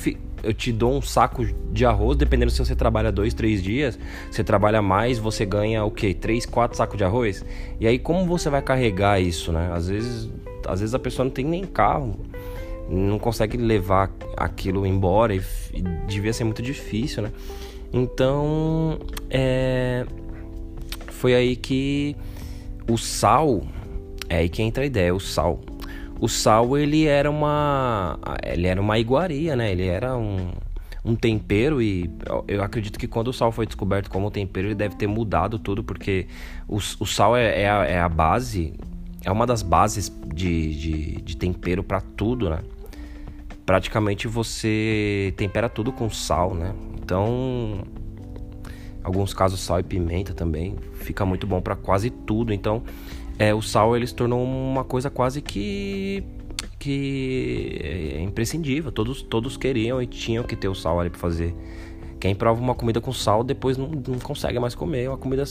eu 0.46 0.54
te 0.54 0.70
dou 0.70 0.94
um 0.94 1.02
saco 1.02 1.44
de 1.72 1.84
arroz, 1.84 2.16
dependendo 2.16 2.52
se 2.52 2.58
você 2.58 2.76
trabalha 2.76 3.10
dois, 3.10 3.34
três 3.34 3.62
dias, 3.62 3.98
você 4.30 4.44
trabalha 4.44 4.80
mais, 4.80 5.18
você 5.18 5.44
ganha 5.44 5.84
o 5.84 5.90
quê? 5.90 6.14
Três, 6.14 6.46
quatro 6.46 6.76
sacos 6.76 6.96
de 6.96 7.02
arroz? 7.02 7.44
E 7.80 7.86
aí 7.86 7.98
como 7.98 8.24
você 8.24 8.48
vai 8.48 8.62
carregar 8.62 9.20
isso, 9.20 9.50
né? 9.50 9.70
Às 9.72 9.88
vezes, 9.88 10.30
às 10.66 10.80
vezes 10.80 10.94
a 10.94 10.98
pessoa 10.98 11.24
não 11.24 11.32
tem 11.32 11.44
nem 11.44 11.64
carro, 11.64 12.16
não 12.88 13.18
consegue 13.18 13.56
levar 13.56 14.12
aquilo 14.36 14.86
embora 14.86 15.34
e, 15.34 15.42
e 15.74 15.82
devia 16.06 16.32
ser 16.32 16.44
muito 16.44 16.62
difícil, 16.62 17.24
né? 17.24 17.32
Então, 17.92 19.00
é, 19.28 20.06
foi 21.08 21.34
aí 21.34 21.56
que 21.56 22.16
o 22.88 22.96
sal, 22.96 23.62
é 24.28 24.38
aí 24.38 24.48
que 24.48 24.62
entra 24.62 24.84
a 24.84 24.86
ideia, 24.86 25.12
o 25.12 25.18
sal 25.20 25.60
o 26.18 26.28
sal 26.28 26.76
ele 26.78 27.06
era 27.06 27.30
uma 27.30 28.18
ele 28.42 28.66
era 28.66 28.80
uma 28.80 28.98
iguaria, 28.98 29.54
né? 29.54 29.72
Ele 29.72 29.86
era 29.86 30.16
um, 30.16 30.50
um 31.04 31.14
tempero 31.14 31.80
e 31.80 32.10
eu 32.48 32.62
acredito 32.62 32.98
que 32.98 33.06
quando 33.06 33.28
o 33.28 33.32
sal 33.32 33.52
foi 33.52 33.66
descoberto 33.66 34.10
como 34.10 34.30
tempero 34.30 34.68
ele 34.68 34.74
deve 34.74 34.96
ter 34.96 35.06
mudado 35.06 35.58
tudo 35.58 35.84
porque 35.84 36.26
o, 36.68 36.76
o 36.76 37.06
sal 37.06 37.36
é, 37.36 37.62
é, 37.62 37.70
a, 37.70 37.84
é 37.84 38.00
a 38.00 38.08
base 38.08 38.74
é 39.24 39.30
uma 39.30 39.44
das 39.44 39.60
bases 39.60 40.10
de, 40.32 40.74
de, 40.76 41.20
de 41.20 41.36
tempero 41.36 41.82
para 41.82 42.00
tudo, 42.00 42.48
né? 42.48 42.60
Praticamente 43.66 44.28
você 44.28 45.34
tempera 45.36 45.68
tudo 45.68 45.90
com 45.90 46.08
sal, 46.08 46.54
né? 46.54 46.72
Então, 46.94 47.82
alguns 49.02 49.34
casos 49.34 49.58
sal 49.58 49.80
e 49.80 49.82
pimenta 49.82 50.32
também 50.32 50.76
fica 50.94 51.26
muito 51.26 51.44
bom 51.44 51.60
para 51.60 51.74
quase 51.74 52.08
tudo. 52.08 52.52
Então, 52.52 52.84
é, 53.38 53.54
o 53.54 53.60
sal 53.60 53.96
ele 53.96 54.06
se 54.06 54.14
tornou 54.14 54.42
uma 54.42 54.84
coisa 54.84 55.10
quase 55.10 55.42
que 55.42 56.24
que 56.78 57.80
é 57.82 58.22
imprescindível. 58.22 58.92
Todos 58.92 59.22
todos 59.22 59.56
queriam 59.56 60.00
e 60.00 60.06
tinham 60.06 60.44
que 60.44 60.56
ter 60.56 60.68
o 60.68 60.74
sal 60.74 61.00
ali 61.00 61.10
para 61.10 61.18
fazer 61.18 61.54
Quem 62.20 62.34
prova 62.34 62.60
uma 62.60 62.74
comida 62.74 63.00
com 63.00 63.12
sal 63.12 63.44
depois 63.44 63.76
não, 63.76 63.88
não 63.88 64.18
consegue 64.18 64.58
mais 64.58 64.74
comer 64.74 65.08
uma 65.08 65.18
comida 65.18 65.44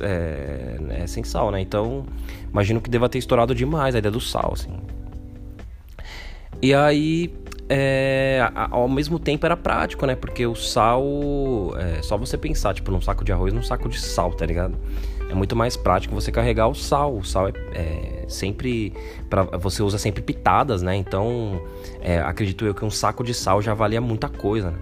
é, 0.00 0.78
é, 0.90 1.06
sem 1.06 1.24
sal, 1.24 1.50
né? 1.50 1.60
Então, 1.60 2.04
imagino 2.50 2.80
que 2.80 2.90
deva 2.90 3.08
ter 3.08 3.18
estourado 3.18 3.54
demais 3.54 3.94
a 3.94 3.98
ideia 3.98 4.12
do 4.12 4.20
sal, 4.20 4.52
assim. 4.54 4.70
E 6.60 6.74
aí, 6.74 7.34
é, 7.68 8.40
ao 8.70 8.88
mesmo 8.88 9.18
tempo 9.18 9.46
era 9.46 9.56
prático, 9.56 10.04
né? 10.06 10.14
Porque 10.14 10.46
o 10.46 10.54
sal, 10.54 11.02
é 11.78 12.02
só 12.02 12.16
você 12.16 12.36
pensar, 12.36 12.74
tipo, 12.74 12.90
num 12.90 13.00
saco 13.00 13.24
de 13.24 13.32
arroz, 13.32 13.52
num 13.52 13.62
saco 13.62 13.88
de 13.88 13.98
sal, 13.98 14.32
tá 14.32 14.44
ligado? 14.44 14.76
É 15.32 15.34
muito 15.34 15.56
mais 15.56 15.78
prático 15.78 16.14
você 16.14 16.30
carregar 16.30 16.68
o 16.68 16.74
sal. 16.74 17.16
O 17.16 17.24
sal 17.24 17.48
é, 17.48 17.52
é 17.72 18.24
sempre. 18.28 18.92
Pra, 19.30 19.44
você 19.44 19.82
usa 19.82 19.96
sempre 19.96 20.22
pitadas, 20.22 20.82
né? 20.82 20.94
Então, 20.94 21.62
é, 22.02 22.18
acredito 22.18 22.66
eu 22.66 22.74
que 22.74 22.84
um 22.84 22.90
saco 22.90 23.24
de 23.24 23.32
sal 23.32 23.62
já 23.62 23.72
valia 23.72 23.98
muita 23.98 24.28
coisa, 24.28 24.72
né? 24.72 24.78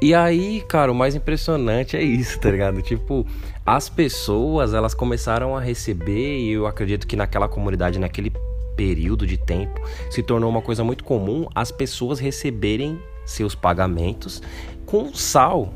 E 0.00 0.14
aí, 0.14 0.62
cara, 0.68 0.92
o 0.92 0.94
mais 0.94 1.16
impressionante 1.16 1.96
é 1.96 2.02
isso, 2.02 2.38
tá 2.38 2.52
ligado? 2.52 2.80
Tipo, 2.80 3.26
as 3.66 3.88
pessoas, 3.88 4.72
elas 4.72 4.94
começaram 4.94 5.56
a 5.56 5.60
receber, 5.60 6.38
e 6.38 6.52
eu 6.52 6.64
acredito 6.64 7.04
que 7.04 7.16
naquela 7.16 7.48
comunidade, 7.48 7.98
naquele 7.98 8.32
período 8.76 9.26
de 9.26 9.36
tempo, 9.36 9.80
se 10.08 10.22
tornou 10.22 10.48
uma 10.48 10.62
coisa 10.62 10.84
muito 10.84 11.02
comum 11.02 11.48
as 11.52 11.72
pessoas 11.72 12.20
receberem 12.20 12.96
seus 13.26 13.56
pagamentos 13.56 14.40
com 14.86 15.12
sal. 15.12 15.74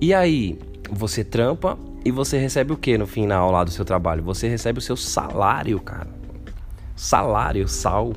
E 0.00 0.14
aí, 0.14 0.58
você 0.90 1.24
trampa 1.24 1.78
e 2.04 2.10
você 2.10 2.38
recebe 2.38 2.72
o 2.72 2.76
que 2.76 2.98
no 2.98 3.06
final 3.06 3.50
lá 3.50 3.64
do 3.64 3.70
seu 3.70 3.84
trabalho? 3.84 4.22
Você 4.24 4.48
recebe 4.48 4.78
o 4.78 4.82
seu 4.82 4.96
salário, 4.96 5.78
cara. 5.80 6.08
Salário, 6.96 7.66
sal, 7.68 8.12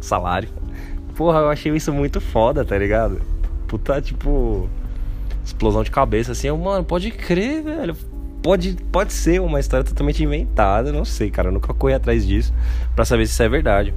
salário. 0.00 0.48
Porra, 1.14 1.40
eu 1.40 1.50
achei 1.50 1.74
isso 1.74 1.92
muito 1.92 2.20
foda, 2.20 2.64
tá 2.64 2.76
ligado? 2.76 3.20
Puta, 3.68 4.00
tipo, 4.00 4.68
explosão 5.44 5.82
de 5.82 5.90
cabeça 5.90 6.32
assim. 6.32 6.48
Eu, 6.48 6.58
mano, 6.58 6.84
pode 6.84 7.10
crer, 7.10 7.62
velho. 7.62 7.96
Pode, 8.42 8.76
pode 8.92 9.12
ser 9.12 9.40
uma 9.40 9.58
história 9.58 9.84
totalmente 9.84 10.22
inventada, 10.22 10.92
não 10.92 11.04
sei, 11.04 11.30
cara. 11.30 11.48
Eu 11.48 11.52
nunca 11.52 11.72
corri 11.72 11.94
atrás 11.94 12.26
disso 12.26 12.52
para 12.94 13.04
saber 13.04 13.26
se 13.26 13.32
isso 13.32 13.42
é 13.42 13.48
verdade. 13.48 13.94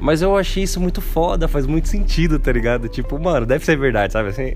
Mas 0.00 0.22
eu 0.22 0.36
achei 0.36 0.62
isso 0.62 0.80
muito 0.80 1.00
foda, 1.00 1.48
faz 1.48 1.66
muito 1.66 1.88
sentido, 1.88 2.38
tá 2.38 2.52
ligado? 2.52 2.88
Tipo, 2.88 3.18
mano, 3.18 3.44
deve 3.44 3.64
ser 3.64 3.76
verdade, 3.76 4.12
sabe 4.12 4.28
assim? 4.28 4.54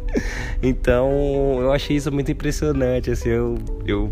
então, 0.62 1.10
eu 1.60 1.72
achei 1.72 1.96
isso 1.96 2.12
muito 2.12 2.30
impressionante, 2.30 3.10
assim, 3.10 3.30
eu. 3.30 3.58
eu 3.86 4.10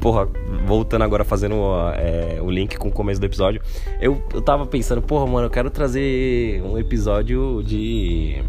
porra, 0.00 0.26
voltando 0.66 1.02
agora 1.02 1.22
fazendo 1.22 1.54
é, 1.94 2.40
o 2.42 2.50
link 2.50 2.76
com 2.76 2.88
o 2.88 2.92
começo 2.92 3.20
do 3.20 3.26
episódio, 3.26 3.62
eu, 4.00 4.20
eu 4.34 4.42
tava 4.42 4.66
pensando, 4.66 5.00
porra, 5.00 5.24
mano, 5.26 5.46
eu 5.46 5.50
quero 5.50 5.70
trazer 5.70 6.60
um 6.62 6.76
episódio 6.76 7.62
de 7.62 8.42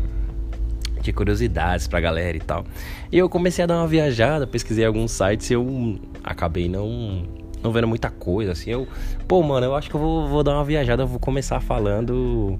de 1.04 1.12
curiosidades 1.12 1.86
pra 1.86 2.00
galera 2.00 2.38
e 2.38 2.40
tal. 2.40 2.64
E 3.12 3.18
eu 3.18 3.30
comecei 3.30 3.64
a 3.64 3.68
dar 3.68 3.78
uma 3.78 3.88
viajada, 3.88 4.48
pesquisei 4.48 4.86
alguns 4.86 5.12
sites 5.12 5.50
e 5.52 5.54
eu 5.54 6.00
acabei 6.24 6.70
não 6.70 7.28
não 7.64 7.72
vendo 7.72 7.88
muita 7.88 8.10
coisa, 8.10 8.52
assim. 8.52 8.72
Eu, 8.72 8.88
pô, 9.28 9.42
mano, 9.42 9.66
eu 9.66 9.76
acho 9.76 9.90
que 9.90 9.96
eu 9.96 10.00
vou, 10.00 10.28
vou 10.28 10.44
dar 10.44 10.54
uma 10.54 10.66
viajada, 10.66 11.04
eu 11.04 11.08
vou 11.08 11.20
começar 11.20 11.60
falando 11.60 12.60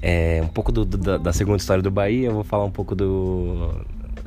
é, 0.00 0.40
um 0.42 0.48
pouco 0.48 0.72
do, 0.72 0.84
do, 0.84 1.18
da 1.18 1.32
segunda 1.32 1.58
história 1.58 1.82
do 1.82 1.90
Bahia, 1.90 2.28
eu 2.28 2.34
vou 2.34 2.44
falar 2.44 2.64
um 2.64 2.70
pouco 2.70 2.94
do, 2.94 3.74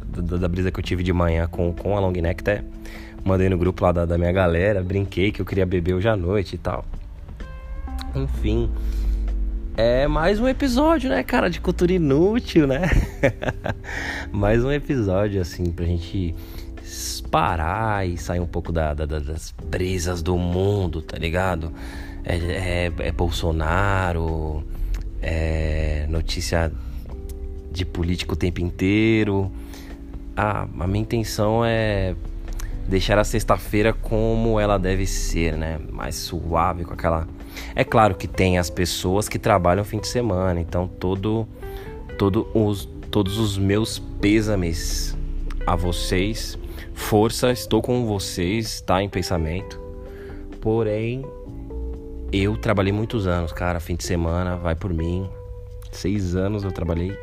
do, 0.06 0.38
da 0.38 0.48
brisa 0.48 0.72
que 0.72 0.80
eu 0.80 0.84
tive 0.84 1.04
de 1.04 1.12
manhã 1.12 1.48
com, 1.48 1.74
com 1.74 1.98
a 1.98 2.00
Long 2.00 2.12
Neck, 2.12 2.42
até 2.42 2.64
mandei 3.26 3.50
no 3.50 3.58
grupo 3.58 3.84
lá 3.84 3.92
da, 3.92 4.06
da 4.06 4.18
minha 4.18 4.32
galera, 4.32 4.84
brinquei 4.84 5.32
que 5.32 5.42
eu 5.42 5.46
queria 5.46 5.66
beber 5.66 5.96
hoje 5.96 6.08
à 6.08 6.16
noite 6.16 6.56
e 6.56 6.58
tal. 6.58 6.86
Enfim. 8.16 8.70
É 9.76 10.08
mais 10.08 10.40
um 10.40 10.48
episódio, 10.48 11.10
né, 11.10 11.24
cara, 11.24 11.50
de 11.50 11.60
cultura 11.60 11.94
inútil, 11.94 12.68
né? 12.68 12.84
mais 14.32 14.64
um 14.64 14.72
episódio, 14.72 15.42
assim, 15.42 15.72
pra 15.72 15.84
gente 15.84 16.36
parar 17.32 18.08
e 18.08 18.18
sair 18.18 18.40
um 18.40 18.48
pouco 18.48 18.72
da, 18.72 18.94
da, 18.94 19.06
das 19.06 19.54
brisas 19.66 20.22
do 20.22 20.38
mundo, 20.38 21.02
tá 21.02 21.18
ligado? 21.18 21.72
É, 22.24 22.36
é, 22.36 22.94
é 23.08 23.12
Bolsonaro, 23.12 24.64
é 25.22 26.06
notícia 26.10 26.72
de 27.72 27.86
político 27.86 28.34
o 28.34 28.38
tempo 28.38 28.62
inteiro. 28.62 29.52
Ah, 30.36 30.68
a 30.80 30.88
minha 30.88 31.02
intenção 31.02 31.64
é 31.66 32.16
deixar 32.88 33.18
a 33.18 33.24
sexta-feira 33.24 33.94
como 33.94 34.60
ela 34.60 34.78
deve 34.78 35.06
ser, 35.06 35.58
né? 35.58 35.80
Mais 35.92 36.16
suave, 36.16 36.86
com 36.86 36.94
aquela. 36.94 37.28
É 37.76 37.84
claro 37.84 38.16
que 38.16 38.28
tem 38.28 38.58
as 38.58 38.70
pessoas 38.70 39.30
que 39.30 39.40
trabalham 39.40 39.84
fim 39.84 40.00
de 40.00 40.08
semana, 40.08 40.60
então 40.60 40.88
todo, 40.88 41.48
todo 42.18 42.48
os, 42.54 42.88
todos 43.12 43.38
os 43.38 43.58
meus 43.58 44.00
pêsames 44.00 45.16
a 45.66 45.76
vocês 45.76 46.58
Força, 46.94 47.52
estou 47.52 47.82
com 47.82 48.06
vocês, 48.06 48.82
tá 48.82 49.02
em 49.02 49.10
pensamento. 49.10 49.80
Porém, 50.62 51.24
eu 52.32 52.58
trabalhei 52.58 52.92
muitos 52.92 53.28
anos, 53.28 53.52
cara. 53.52 53.80
Fim 53.80 53.96
de 53.96 54.04
semana, 54.04 54.56
vai 54.56 54.76
por 54.76 54.94
mim. 54.94 55.30
Seis 55.92 56.36
anos 56.36 56.64
eu 56.64 56.72
trabalhei. 56.72 57.16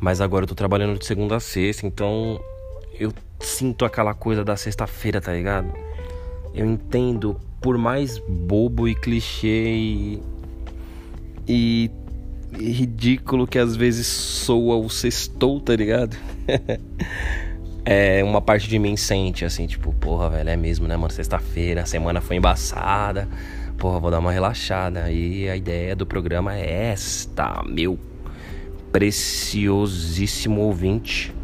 Mas 0.00 0.20
agora 0.20 0.44
eu 0.44 0.48
tô 0.48 0.54
trabalhando 0.54 0.98
de 0.98 1.06
segunda 1.06 1.36
a 1.36 1.40
sexta, 1.40 1.86
então 1.86 2.40
eu 2.98 3.12
sinto 3.38 3.84
aquela 3.84 4.14
coisa 4.14 4.44
da 4.44 4.56
sexta-feira, 4.56 5.20
tá 5.20 5.32
ligado? 5.32 5.72
Eu 6.54 6.66
entendo, 6.66 7.40
por 7.60 7.78
mais 7.78 8.18
bobo 8.18 8.88
e 8.88 8.94
clichê 8.94 9.72
e, 9.72 10.22
e, 11.48 11.90
ridículo 12.52 13.46
que 13.46 13.58
às 13.58 13.76
vezes 13.76 14.06
soa 14.06 14.76
o 14.76 14.90
sextou, 14.90 15.60
tá 15.60 15.74
ligado? 15.74 16.16
é, 17.84 18.22
uma 18.22 18.40
parte 18.40 18.68
de 18.68 18.78
mim 18.78 18.96
sente 18.96 19.44
assim, 19.44 19.66
tipo, 19.66 19.92
porra, 19.94 20.30
velho, 20.30 20.50
é 20.50 20.56
mesmo, 20.56 20.86
né, 20.86 20.96
mano? 20.96 21.12
Sexta-feira, 21.12 21.82
a 21.82 21.86
semana 21.86 22.20
foi 22.20 22.36
embaçada, 22.36 23.28
porra, 23.76 23.98
vou 23.98 24.10
dar 24.10 24.18
uma 24.20 24.32
relaxada. 24.32 25.10
E 25.10 25.48
a 25.48 25.56
ideia 25.56 25.96
do 25.96 26.06
programa 26.06 26.54
é 26.56 26.90
esta, 26.90 27.62
meu 27.66 27.98
preciosíssimo 28.92 30.60
ouvinte. 30.60 31.34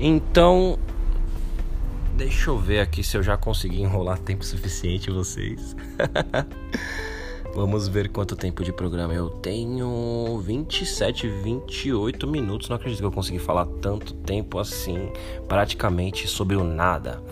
Então, 0.00 0.78
deixa 2.16 2.50
eu 2.50 2.58
ver 2.58 2.80
aqui 2.80 3.04
se 3.04 3.16
eu 3.16 3.22
já 3.22 3.36
consegui 3.36 3.82
enrolar 3.82 4.18
tempo 4.18 4.44
suficiente 4.44 5.10
vocês. 5.10 5.76
Vamos 7.54 7.86
ver 7.86 8.08
quanto 8.08 8.34
tempo 8.34 8.64
de 8.64 8.72
programa 8.72 9.14
eu 9.14 9.30
tenho. 9.30 10.42
27, 10.44 11.28
28 11.28 12.26
minutos. 12.26 12.68
Não 12.68 12.74
acredito 12.74 12.98
que 12.98 13.04
eu 13.04 13.12
consegui 13.12 13.38
falar 13.38 13.64
tanto 13.80 14.12
tempo 14.12 14.58
assim, 14.58 15.08
praticamente 15.46 16.26
sobre 16.26 16.56
o 16.56 16.64
nada. 16.64 17.22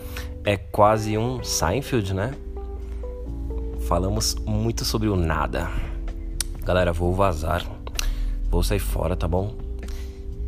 É 0.45 0.55
quase 0.55 1.17
um 1.17 1.43
Seinfeld, 1.43 2.13
né? 2.13 2.33
Falamos 3.81 4.33
muito 4.45 4.85
sobre 4.85 5.09
o 5.09 5.17
nada. 5.17 5.69
Galera, 6.63 6.93
vou 6.93 7.13
vazar. 7.13 7.69
Vou 8.49 8.63
sair 8.63 8.79
fora, 8.79 9.17
tá 9.17 9.27
bom? 9.27 9.53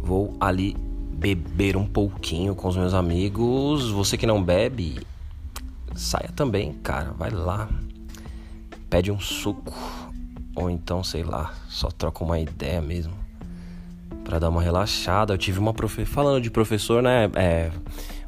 Vou 0.01 0.37
ali 0.39 0.73
beber 1.11 1.75
um 1.75 1.85
pouquinho 1.85 2.55
com 2.55 2.69
os 2.69 2.77
meus 2.77 2.93
amigos. 2.93 3.91
Você 3.91 4.17
que 4.17 4.25
não 4.25 4.41
bebe, 4.41 5.05
saia 5.93 6.31
também, 6.33 6.71
cara. 6.75 7.11
Vai 7.11 7.29
lá 7.29 7.67
pede 8.89 9.11
um 9.11 9.19
suco 9.19 9.73
ou 10.55 10.69
então, 10.69 11.03
sei 11.03 11.23
lá, 11.23 11.53
só 11.67 11.89
troca 11.89 12.23
uma 12.23 12.39
ideia 12.39 12.81
mesmo 12.81 13.13
para 14.23 14.39
dar 14.39 14.49
uma 14.49 14.61
relaxada. 14.61 15.33
Eu 15.33 15.37
tive 15.37 15.59
uma 15.59 15.73
profe... 15.73 16.05
falando 16.05 16.41
de 16.41 16.49
professor, 16.49 17.03
né? 17.03 17.29
É... 17.35 17.71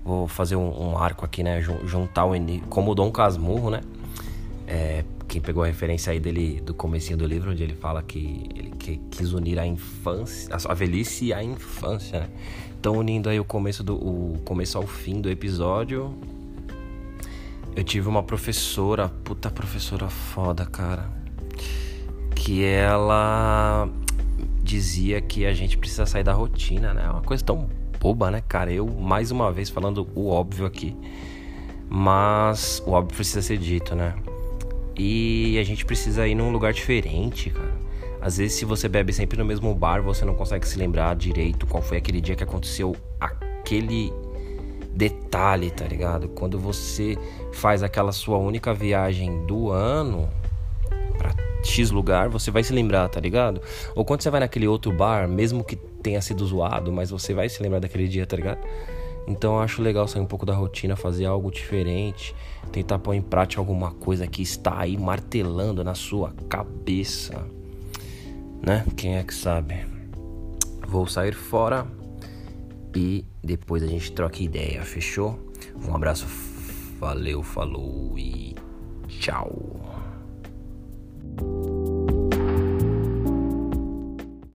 vou 0.03 0.27
fazer 0.27 0.57
um, 0.57 0.89
um, 0.89 0.97
arco 0.97 1.25
aqui, 1.25 1.41
né? 1.41 1.61
Juntar 1.61 2.25
o 2.25 2.35
Eni... 2.35 2.61
como 2.69 2.91
o 2.91 2.95
Dom 2.95 3.09
Casmurro, 3.11 3.69
né? 3.69 3.81
É... 4.67 5.05
quem 5.27 5.41
pegou 5.41 5.63
a 5.63 5.67
referência 5.67 6.11
aí 6.11 6.19
dele 6.19 6.61
do 6.61 6.73
comecinho 6.73 7.17
do 7.17 7.25
livro, 7.25 7.51
onde 7.51 7.63
ele 7.63 7.75
fala 7.75 8.03
que 8.03 8.49
ele 8.53 8.71
que... 8.77 8.97
quis 9.09 9.31
unir 9.31 9.57
a 9.57 9.65
infância, 9.65 10.49
a 10.53 10.73
velhice 10.73 11.25
e 11.25 11.33
a 11.33 11.41
infância, 11.41 12.19
né? 12.19 12.29
Então 12.77 12.93
unindo 12.93 13.29
aí 13.29 13.39
o 13.39 13.45
começo 13.45 13.83
do 13.83 13.95
o 13.95 14.37
começo 14.45 14.77
ao 14.77 14.85
fim 14.85 15.19
do 15.19 15.29
episódio, 15.29 16.13
eu 17.77 17.83
tive 17.83 18.09
uma 18.09 18.23
professora, 18.23 19.07
puta 19.07 19.51
professora 19.51 20.09
foda, 20.09 20.65
cara. 20.65 21.11
Que 22.33 22.65
ela 22.65 23.87
dizia 24.63 25.21
que 25.21 25.45
a 25.45 25.53
gente 25.53 25.77
precisa 25.77 26.07
sair 26.07 26.23
da 26.23 26.33
rotina, 26.33 26.91
né? 26.91 27.03
É 27.05 27.09
uma 27.11 27.21
coisa 27.21 27.43
tão 27.43 27.69
boba, 27.99 28.31
né, 28.31 28.41
cara? 28.41 28.73
Eu, 28.73 28.87
mais 28.87 29.29
uma 29.29 29.51
vez, 29.51 29.69
falando 29.69 30.07
o 30.15 30.27
óbvio 30.27 30.65
aqui. 30.65 30.95
Mas 31.87 32.81
o 32.83 32.93
óbvio 32.93 33.15
precisa 33.15 33.43
ser 33.43 33.59
dito, 33.59 33.93
né? 33.93 34.15
E 34.97 35.59
a 35.59 35.63
gente 35.63 35.85
precisa 35.85 36.27
ir 36.27 36.33
num 36.33 36.51
lugar 36.51 36.73
diferente, 36.73 37.51
cara. 37.51 37.77
Às 38.19 38.37
vezes, 38.37 38.57
se 38.57 38.65
você 38.65 38.89
bebe 38.89 39.13
sempre 39.13 39.37
no 39.37 39.45
mesmo 39.45 39.71
bar, 39.75 40.01
você 40.01 40.25
não 40.25 40.33
consegue 40.33 40.67
se 40.67 40.79
lembrar 40.79 41.15
direito 41.15 41.67
qual 41.67 41.83
foi 41.83 41.97
aquele 41.97 42.19
dia 42.21 42.35
que 42.35 42.43
aconteceu 42.43 42.95
aquele 43.19 44.11
detalhe, 44.97 45.69
tá 45.69 45.85
ligado? 45.85 46.27
Quando 46.29 46.57
você 46.59 47.15
faz 47.53 47.83
aquela 47.83 48.11
sua 48.11 48.37
única 48.37 48.73
viagem 48.73 49.45
do 49.45 49.69
ano, 49.69 50.27
pra, 51.17 51.35
X 51.63 51.91
lugar, 51.91 52.29
você 52.29 52.49
vai 52.49 52.63
se 52.63 52.73
lembrar, 52.73 53.07
tá 53.07 53.19
ligado? 53.19 53.61
Ou 53.95 54.03
quando 54.03 54.23
você 54.23 54.31
vai 54.31 54.39
naquele 54.39 54.67
outro 54.67 54.91
bar, 54.91 55.27
mesmo 55.27 55.63
que 55.63 55.75
tenha 55.75 56.19
sido 56.19 56.43
zoado, 56.45 56.91
mas 56.91 57.11
você 57.11 57.31
vai 57.31 57.47
se 57.47 57.61
lembrar 57.61 57.79
daquele 57.79 58.07
dia, 58.07 58.25
tá 58.25 58.35
ligado? 58.35 58.59
Então 59.27 59.55
eu 59.55 59.59
acho 59.59 59.83
legal 59.83 60.07
sair 60.07 60.21
um 60.21 60.25
pouco 60.25 60.45
da 60.45 60.55
rotina, 60.55 60.95
fazer 60.95 61.25
algo 61.25 61.51
diferente, 61.51 62.33
tentar 62.71 62.97
pôr 62.97 63.13
em 63.13 63.21
prática 63.21 63.61
alguma 63.61 63.91
coisa 63.91 64.25
que 64.25 64.41
está 64.41 64.79
aí 64.79 64.97
martelando 64.97 65.83
na 65.83 65.93
sua 65.93 66.33
cabeça, 66.49 67.45
né? 68.65 68.83
Quem 68.95 69.17
é 69.17 69.23
que 69.23 69.33
sabe? 69.33 69.85
Vou 70.87 71.05
sair 71.05 71.35
fora 71.35 71.85
e 72.95 73.25
depois 73.43 73.83
a 73.83 73.87
gente 73.87 74.11
troca 74.11 74.41
ideia, 74.41 74.83
fechou? 74.83 75.39
Um 75.87 75.95
abraço, 75.95 76.25
valeu, 76.99 77.43
falou 77.43 78.17
e 78.17 78.55
tchau. 79.07 79.75